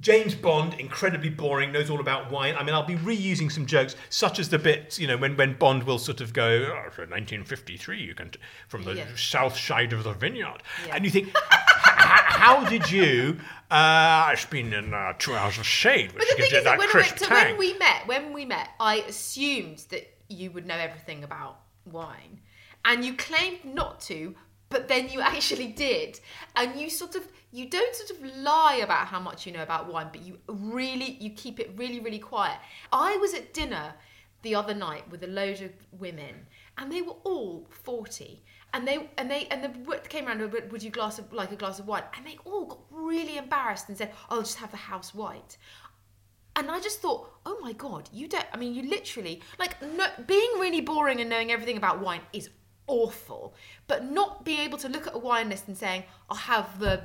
James 0.00 0.34
Bond, 0.34 0.74
incredibly 0.74 1.30
boring, 1.30 1.72
knows 1.72 1.90
all 1.90 1.98
about 2.00 2.30
wine. 2.30 2.54
I 2.56 2.62
mean, 2.62 2.74
I'll 2.74 2.84
be 2.86 2.94
reusing 2.96 3.50
some 3.50 3.66
jokes, 3.66 3.96
such 4.10 4.38
as 4.38 4.48
the 4.48 4.58
bit, 4.58 4.98
you 4.98 5.06
know, 5.06 5.16
when, 5.16 5.36
when 5.36 5.54
Bond 5.54 5.82
will 5.84 5.98
sort 5.98 6.20
of 6.20 6.32
go, 6.32 6.48
oh, 6.72 6.74
1953, 6.96 8.00
you 8.00 8.14
can, 8.14 8.30
t- 8.30 8.38
from 8.68 8.84
the 8.84 8.94
Yeah. 8.94 9.06
south 9.16 9.56
side 9.58 9.92
of 9.92 10.04
the 10.04 10.12
vineyard. 10.12 10.62
Yeah. 10.86 10.96
And 10.96 11.04
you 11.04 11.10
think, 11.10 11.32
how 11.34 12.64
did 12.68 12.90
you, 12.90 13.38
uh, 13.70 14.30
it's 14.32 14.44
been 14.44 14.72
in 14.72 14.94
uh, 14.94 15.14
two 15.18 15.34
hours 15.34 15.58
of 15.58 15.66
shade, 15.66 16.12
which 16.12 16.18
But 16.18 16.28
the 16.30 16.36
gives 16.36 16.48
thing 16.48 16.54
you 16.54 16.58
is 16.58 16.64
that 16.64 16.78
when, 16.78 16.88
crisp 16.88 17.18
so 17.18 17.26
tang. 17.26 17.48
when 17.48 17.58
we 17.58 17.74
met, 17.78 18.06
when 18.06 18.32
we 18.32 18.44
met, 18.44 18.68
I 18.78 18.96
assumed 19.08 19.84
that 19.90 20.08
you 20.28 20.50
would 20.52 20.66
know 20.66 20.76
everything 20.76 21.24
about 21.24 21.60
wine, 21.86 22.40
and 22.84 23.04
you 23.04 23.14
claimed 23.14 23.64
not 23.64 24.00
to, 24.02 24.34
but 24.70 24.88
then 24.88 25.08
you 25.08 25.20
actually 25.20 25.68
did, 25.68 26.20
and 26.56 26.78
you 26.78 26.90
sort 26.90 27.14
of 27.14 27.26
you 27.50 27.68
don't 27.68 27.94
sort 27.94 28.10
of 28.10 28.36
lie 28.36 28.80
about 28.82 29.06
how 29.06 29.20
much 29.20 29.46
you 29.46 29.52
know 29.52 29.62
about 29.62 29.92
wine, 29.92 30.08
but 30.12 30.22
you 30.22 30.38
really 30.46 31.16
you 31.20 31.30
keep 31.30 31.60
it 31.60 31.72
really 31.76 32.00
really 32.00 32.18
quiet. 32.18 32.58
I 32.92 33.16
was 33.16 33.34
at 33.34 33.54
dinner 33.54 33.94
the 34.42 34.54
other 34.54 34.74
night 34.74 35.10
with 35.10 35.22
a 35.24 35.26
load 35.26 35.60
of 35.62 35.72
women, 35.92 36.46
and 36.76 36.92
they 36.92 37.02
were 37.02 37.16
all 37.24 37.66
forty. 37.70 38.44
And 38.74 38.86
they 38.86 39.08
and 39.16 39.30
they 39.30 39.46
and 39.46 39.64
the 39.64 39.98
came 40.10 40.28
around. 40.28 40.40
Would 40.52 40.82
you 40.82 40.90
glass 40.90 41.18
of 41.18 41.32
like 41.32 41.52
a 41.52 41.56
glass 41.56 41.78
of 41.78 41.86
wine? 41.86 42.02
And 42.14 42.26
they 42.26 42.36
all 42.44 42.66
got 42.66 42.80
really 42.90 43.38
embarrassed 43.38 43.88
and 43.88 43.96
said, 43.96 44.12
"I'll 44.28 44.40
just 44.40 44.58
have 44.58 44.70
the 44.70 44.76
house 44.76 45.14
white." 45.14 45.56
And 46.54 46.70
I 46.70 46.80
just 46.80 47.00
thought, 47.00 47.30
oh 47.46 47.56
my 47.60 47.72
god, 47.72 48.10
you 48.12 48.26
don't. 48.26 48.44
I 48.52 48.56
mean, 48.56 48.74
you 48.74 48.90
literally 48.90 49.40
like 49.58 49.80
no, 49.80 50.06
being 50.26 50.50
really 50.58 50.80
boring 50.80 51.20
and 51.20 51.30
knowing 51.30 51.52
everything 51.52 51.76
about 51.76 52.00
wine 52.00 52.20
is 52.32 52.50
awful, 52.88 53.54
but 53.86 54.10
not 54.10 54.44
being 54.44 54.60
able 54.60 54.78
to 54.78 54.88
look 54.88 55.06
at 55.06 55.14
a 55.14 55.18
wine 55.18 55.48
list 55.50 55.68
and 55.68 55.76
saying, 55.76 56.04
I'll 56.28 56.36
have 56.36 56.78
the 56.80 57.02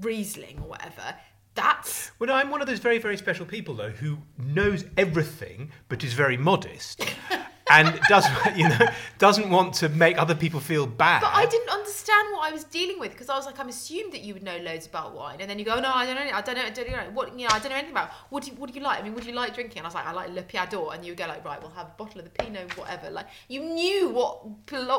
Riesling 0.00 0.58
or 0.60 0.68
whatever. 0.68 1.14
That's 1.54 2.10
Well, 2.18 2.32
I'm 2.32 2.50
one 2.50 2.60
of 2.60 2.66
those 2.66 2.80
very, 2.80 2.98
very 2.98 3.16
special 3.16 3.46
people, 3.46 3.74
though, 3.74 3.90
who 3.90 4.18
knows 4.38 4.84
everything 4.96 5.70
but 5.88 6.02
is 6.02 6.12
very 6.12 6.36
modest, 6.36 7.04
and 7.70 7.98
doesn't, 8.08 8.34
you 8.56 8.68
know, 8.68 8.88
doesn't 9.18 9.48
want 9.50 9.74
to 9.74 9.88
make 9.88 10.18
other 10.18 10.34
people 10.34 10.58
feel 10.58 10.86
bad. 10.86 11.20
But 11.20 11.32
I 11.32 11.46
didn't 11.46 11.70
understand 11.94 12.32
what 12.32 12.50
I 12.50 12.52
was 12.52 12.64
dealing 12.64 12.98
with 12.98 13.12
because 13.12 13.28
I 13.28 13.36
was 13.36 13.46
like, 13.46 13.58
I'm 13.58 13.68
assumed 13.68 14.12
that 14.12 14.22
you 14.22 14.34
would 14.34 14.42
know 14.42 14.56
loads 14.58 14.86
about 14.86 15.14
wine, 15.14 15.40
and 15.40 15.48
then 15.48 15.58
you 15.58 15.64
go, 15.64 15.78
no, 15.80 15.92
I 15.92 16.06
don't 16.06 16.16
know, 16.16 16.30
I 16.32 16.40
don't 16.40 16.56
know, 16.56 16.62
I 16.62 16.70
don't 16.70 16.90
know 16.90 17.10
what, 17.12 17.38
you 17.38 17.46
know, 17.46 17.54
I 17.54 17.58
don't 17.58 17.70
know 17.70 17.76
anything 17.76 17.92
about. 17.92 18.10
What 18.30 18.44
do 18.44 18.50
you, 18.50 18.56
what 18.56 18.72
do 18.72 18.78
you 18.78 18.84
like? 18.84 19.00
I 19.00 19.02
mean, 19.02 19.14
would 19.14 19.24
you 19.24 19.32
like 19.32 19.54
drinking? 19.54 19.78
And 19.78 19.86
I 19.86 19.88
was 19.88 19.94
like, 19.94 20.06
I 20.06 20.12
like 20.12 20.30
Le 20.30 20.42
Piat 20.42 20.70
d'Or, 20.70 20.92
and 20.92 21.04
you 21.04 21.12
would 21.12 21.18
go 21.18 21.26
like, 21.26 21.44
right, 21.44 21.60
we'll 21.60 21.70
have 21.70 21.86
a 21.86 21.94
bottle 21.96 22.20
of 22.20 22.24
the 22.24 22.30
Pinot, 22.30 22.76
whatever. 22.76 23.10
Like 23.10 23.26
you 23.48 23.60
knew 23.60 24.10
what 24.10 24.44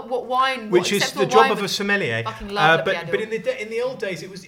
what 0.07 0.25
wine, 0.25 0.69
which 0.69 0.91
what 0.91 1.03
is 1.03 1.11
the 1.11 1.25
job 1.25 1.51
of 1.51 1.61
a 1.61 1.67
sommelier. 1.67 2.23
Fucking 2.23 2.49
love 2.49 2.79
Uh, 2.79 2.83
but 2.83 3.11
but 3.11 3.21
in 3.21 3.29
the 3.29 3.61
in 3.61 3.69
the 3.69 3.81
old 3.81 3.99
days, 3.99 4.23
it 4.23 4.29
was. 4.29 4.47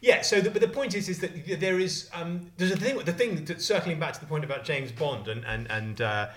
Yeah, 0.00 0.22
so 0.22 0.40
the, 0.40 0.48
but 0.48 0.62
the 0.62 0.68
point 0.68 0.94
is, 0.94 1.08
is 1.08 1.18
that 1.18 1.58
there 1.58 1.80
is 1.80 2.08
um, 2.14 2.52
there's 2.56 2.70
a 2.70 2.76
thing. 2.76 2.98
The 2.98 3.12
thing 3.12 3.44
that 3.46 3.60
circling 3.60 3.98
back 3.98 4.12
to 4.12 4.20
the 4.20 4.26
point 4.26 4.44
about 4.44 4.62
James 4.62 4.92
Bond 4.92 5.26
and 5.26 5.44
and 5.44 5.68
and 5.70 6.00
uh, 6.00 6.28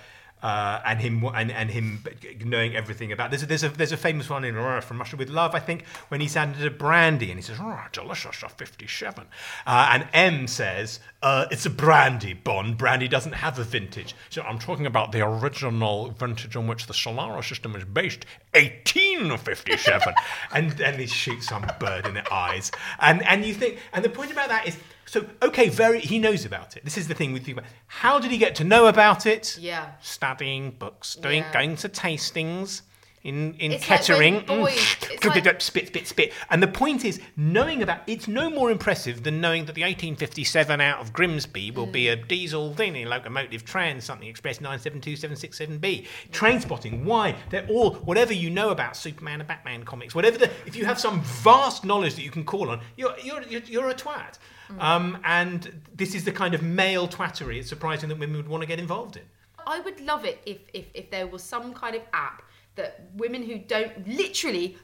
uh, 0.41 0.81
and 0.85 0.99
him 0.99 1.23
and, 1.23 1.51
and 1.51 1.69
him 1.69 2.03
knowing 2.43 2.75
everything 2.75 3.11
about. 3.11 3.31
There's 3.31 3.43
a, 3.43 3.45
there's 3.45 3.63
a 3.63 3.69
there's 3.69 3.91
a 3.91 3.97
famous 3.97 4.29
one 4.29 4.43
in 4.43 4.55
from 4.81 4.99
Russia 4.99 5.15
with 5.15 5.29
Love, 5.29 5.55
I 5.55 5.59
think, 5.59 5.85
when 6.09 6.21
he's 6.21 6.33
handed 6.33 6.65
a 6.65 6.71
brandy 6.71 7.29
and 7.29 7.39
he 7.39 7.43
says, 7.43 7.57
"Oh, 7.59 7.79
delicious, 7.91 8.43
a 8.43 8.49
57," 8.49 9.25
uh, 9.65 9.89
and 9.91 10.07
M 10.13 10.47
says, 10.47 10.99
uh, 11.21 11.45
"It's 11.51 11.65
a 11.65 11.69
brandy, 11.69 12.33
Bond. 12.33 12.77
Brandy 12.77 13.07
doesn't 13.07 13.33
have 13.33 13.59
a 13.59 13.63
vintage." 13.63 14.15
So 14.29 14.41
I'm 14.41 14.59
talking 14.59 14.85
about 14.85 15.11
the 15.11 15.25
original 15.25 16.11
vintage 16.11 16.55
on 16.55 16.67
which 16.67 16.87
the 16.87 16.93
solera 16.93 17.43
system 17.43 17.75
is 17.75 17.85
based, 17.85 18.25
1857, 18.53 20.13
and 20.53 20.71
then 20.71 20.99
he 20.99 21.07
shoots 21.07 21.47
some 21.47 21.65
bird 21.79 22.05
in 22.05 22.15
the 22.15 22.33
eyes, 22.33 22.71
and 22.99 23.25
and 23.27 23.45
you 23.45 23.53
think, 23.53 23.79
and 23.93 24.03
the 24.03 24.09
point 24.09 24.31
about 24.31 24.49
that 24.49 24.67
is. 24.67 24.77
So 25.11 25.25
okay, 25.41 25.67
very 25.67 25.99
he 25.99 26.19
knows 26.19 26.45
about 26.45 26.77
it. 26.77 26.85
This 26.85 26.97
is 26.97 27.09
the 27.09 27.13
thing 27.13 27.33
we 27.33 27.41
think 27.41 27.57
about. 27.57 27.69
How 27.87 28.17
did 28.17 28.31
he 28.31 28.37
get 28.37 28.55
to 28.55 28.63
know 28.63 28.85
about 28.87 29.25
it? 29.25 29.57
Yeah. 29.59 29.87
studying 30.01 30.71
books, 30.71 31.15
doing 31.15 31.39
Yeah. 31.43 31.51
going 31.51 31.75
to 31.83 31.89
tastings 31.89 32.83
in 33.23 33.53
in 33.55 33.73
It's 33.73 33.83
Kettering. 33.85 34.39
boys- 34.45 34.77
Mm. 34.79 35.11
it's 35.11 35.25
like- 35.25 35.61
spit, 35.61 35.87
spit, 35.87 36.07
spit. 36.07 36.31
And 36.49 36.63
the 36.63 36.69
point 36.69 37.03
is, 37.03 37.19
knowing 37.35 37.83
about 37.83 37.99
it's 38.07 38.29
no 38.29 38.49
more 38.49 38.71
impressive 38.71 39.23
than 39.23 39.41
knowing 39.41 39.65
that 39.65 39.75
the 39.75 39.83
1857 39.83 40.79
out 40.79 40.99
of 41.01 41.11
Grimsby 41.11 41.71
will 41.71 41.87
be 41.87 42.07
a 42.07 42.15
Mm. 42.15 42.27
diesel 42.29 42.73
thing, 42.73 42.95
a 42.95 43.03
locomotive 43.05 43.65
trans 43.65 44.05
something 44.05 44.29
express 44.29 44.59
972767B. 44.61 46.07
Train 46.31 46.61
spotting, 46.61 47.03
why? 47.03 47.35
They're 47.49 47.67
all 47.67 47.95
whatever 47.95 48.31
you 48.33 48.49
know 48.49 48.69
about 48.69 48.95
Superman 48.95 49.41
and 49.41 49.47
Batman 49.47 49.83
comics, 49.83 50.15
whatever 50.15 50.37
the 50.37 50.49
if 50.65 50.75
you 50.77 50.85
have 50.85 50.99
some 51.01 51.21
vast 51.21 51.83
knowledge 51.83 52.15
that 52.15 52.23
you 52.23 52.31
can 52.31 52.45
call 52.45 52.69
on, 52.69 52.79
you're 52.95 53.15
you're 53.21 53.43
you're, 53.43 53.61
you're 53.63 53.89
a 53.89 53.93
twat. 53.93 54.37
Mm. 54.77 54.81
Um, 54.83 55.17
and 55.23 55.81
this 55.95 56.15
is 56.15 56.23
the 56.23 56.31
kind 56.31 56.53
of 56.53 56.61
male 56.63 57.07
twattery. 57.07 57.57
It's 57.59 57.69
surprising 57.69 58.09
that 58.09 58.17
women 58.19 58.37
would 58.37 58.47
want 58.47 58.61
to 58.61 58.67
get 58.67 58.79
involved 58.79 59.17
in. 59.17 59.23
I 59.67 59.79
would 59.79 59.99
love 60.01 60.25
it 60.25 60.41
if, 60.45 60.57
if 60.73 60.85
if 60.93 61.11
there 61.11 61.27
was 61.27 61.43
some 61.43 61.73
kind 61.73 61.95
of 61.95 62.01
app 62.13 62.41
that 62.75 63.01
women 63.15 63.43
who 63.43 63.57
don't 63.59 64.07
literally 64.07 64.77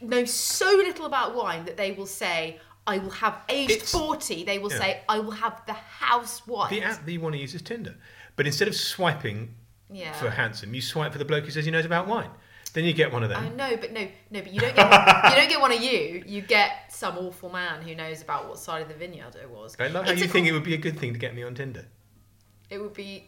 know 0.00 0.24
so 0.24 0.66
little 0.66 1.06
about 1.06 1.34
wine 1.34 1.64
that 1.64 1.76
they 1.76 1.92
will 1.92 2.06
say, 2.06 2.60
I 2.86 2.98
will 2.98 3.10
have 3.10 3.38
aged 3.48 3.70
It's- 3.72 3.92
40, 3.92 4.44
they 4.44 4.58
will 4.58 4.70
yeah. 4.70 4.78
say, 4.78 5.00
I 5.08 5.18
will 5.18 5.32
have 5.32 5.62
the 5.66 5.72
house 5.74 6.46
wine. 6.46 6.70
The 6.70 6.82
app 6.82 7.04
that 7.04 7.12
you 7.12 7.20
want 7.20 7.34
to 7.34 7.40
use 7.40 7.54
is 7.54 7.62
Tinder. 7.62 7.96
But 8.36 8.46
instead 8.46 8.68
of 8.68 8.74
swiping 8.74 9.54
Yeah. 9.92 10.12
for 10.12 10.30
handsome, 10.30 10.74
you 10.74 10.80
swipe 10.82 11.12
for 11.12 11.18
the 11.18 11.24
bloke 11.24 11.44
who 11.44 11.50
says 11.50 11.64
he 11.64 11.70
knows 11.70 11.84
about 11.84 12.06
wine. 12.06 12.30
Then 12.72 12.84
you 12.84 12.92
get 12.92 13.12
one 13.12 13.22
of 13.22 13.28
them. 13.30 13.42
I 13.44 13.48
know, 13.48 13.76
but 13.76 13.92
no, 13.92 14.02
no, 14.30 14.40
but 14.42 14.52
you 14.52 14.60
don't 14.60 14.74
get 14.76 14.88
one, 14.90 15.32
you 15.32 15.36
don't 15.40 15.48
get 15.48 15.60
one 15.60 15.72
of 15.72 15.80
you. 15.80 16.22
You 16.26 16.40
get 16.42 16.92
some 16.92 17.18
awful 17.18 17.50
man 17.50 17.82
who 17.82 17.94
knows 17.94 18.22
about 18.22 18.48
what 18.48 18.58
side 18.58 18.82
of 18.82 18.88
the 18.88 18.94
vineyard 18.94 19.34
it 19.34 19.50
was. 19.50 19.76
I 19.80 19.88
love 19.88 20.04
how 20.06 20.12
It's 20.12 20.20
you 20.20 20.26
a 20.26 20.30
think 20.30 20.46
it 20.46 20.52
would 20.52 20.62
be 20.64 20.74
a 20.74 20.78
good 20.78 20.98
thing 20.98 21.12
to 21.12 21.18
get 21.18 21.34
me 21.34 21.42
on 21.42 21.54
Tinder. 21.54 21.86
it 22.70 22.78
would 22.80 22.94
be 22.94 23.26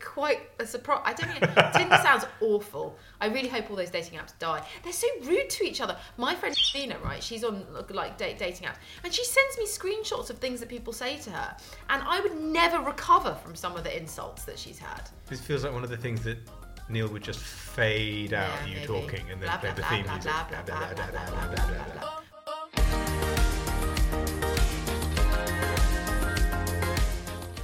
quite 0.00 0.40
a 0.58 0.66
surprise. 0.66 1.02
I 1.04 1.12
don't 1.12 1.28
know. 1.28 1.70
Tinder 1.76 1.98
sounds 2.02 2.24
awful. 2.40 2.96
I 3.20 3.26
really 3.26 3.48
hope 3.48 3.68
all 3.70 3.76
those 3.76 3.90
dating 3.90 4.18
apps 4.18 4.32
die. 4.38 4.66
They're 4.82 4.92
so 4.92 5.06
rude 5.24 5.50
to 5.50 5.64
each 5.64 5.82
other. 5.82 5.98
My 6.16 6.34
friend 6.34 6.56
Nina, 6.74 6.96
right? 7.04 7.22
She's 7.22 7.44
on 7.44 7.66
like 7.90 8.16
date, 8.16 8.38
dating 8.38 8.66
apps, 8.68 8.76
and 9.04 9.12
she 9.12 9.22
sends 9.22 9.58
me 9.58 9.66
screenshots 9.66 10.30
of 10.30 10.38
things 10.38 10.60
that 10.60 10.70
people 10.70 10.94
say 10.94 11.18
to 11.18 11.30
her, 11.30 11.54
and 11.90 12.02
I 12.06 12.20
would 12.20 12.40
never 12.40 12.80
recover 12.80 13.34
from 13.44 13.54
some 13.54 13.76
of 13.76 13.84
the 13.84 13.94
insults 13.94 14.44
that 14.44 14.58
she's 14.58 14.78
had. 14.78 15.10
This 15.28 15.42
feels 15.42 15.62
like 15.62 15.74
one 15.74 15.84
of 15.84 15.90
the 15.90 15.96
things 15.98 16.22
that 16.24 16.38
Neil 16.88 17.08
would 17.08 17.22
just 17.22 17.40
fade 17.40 18.34
out 18.34 18.50
yeah, 18.60 18.66
you 18.66 18.74
maybe. 18.74 18.86
talking 18.86 19.30
and 19.30 19.40
then 19.40 19.48
blah, 19.48 19.58
play 19.58 19.70
blah, 19.70 19.76
the 19.76 19.82
theme 19.82 20.04
blah, 20.04 20.14
music. 20.14 20.32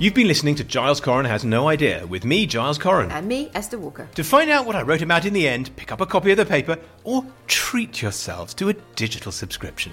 You've 0.01 0.15
been 0.15 0.29
listening 0.29 0.55
to 0.55 0.65
Giles 0.65 1.01
Coren 1.01 1.27
Has 1.27 1.45
No 1.45 1.67
Idea 1.69 2.07
with 2.07 2.25
me, 2.25 2.47
Giles 2.47 2.79
Coren. 2.79 3.11
And 3.11 3.27
me, 3.27 3.51
Esther 3.53 3.79
Walker. 3.79 4.09
To 4.15 4.23
find 4.23 4.49
out 4.49 4.65
what 4.65 4.77
I 4.77 4.83
wrote 4.83 5.03
about 5.03 5.25
in 5.25 5.33
the 5.33 5.49
end, 5.49 5.75
pick 5.75 5.91
up 5.91 6.01
a 6.01 6.07
copy 6.07 6.31
of 6.31 6.37
the 6.37 6.47
paper 6.47 6.79
or 7.03 7.25
treat 7.49 8.01
yourselves 8.01 8.55
to 8.55 8.69
a 8.69 8.75
digital 8.95 9.33
subscription. 9.33 9.93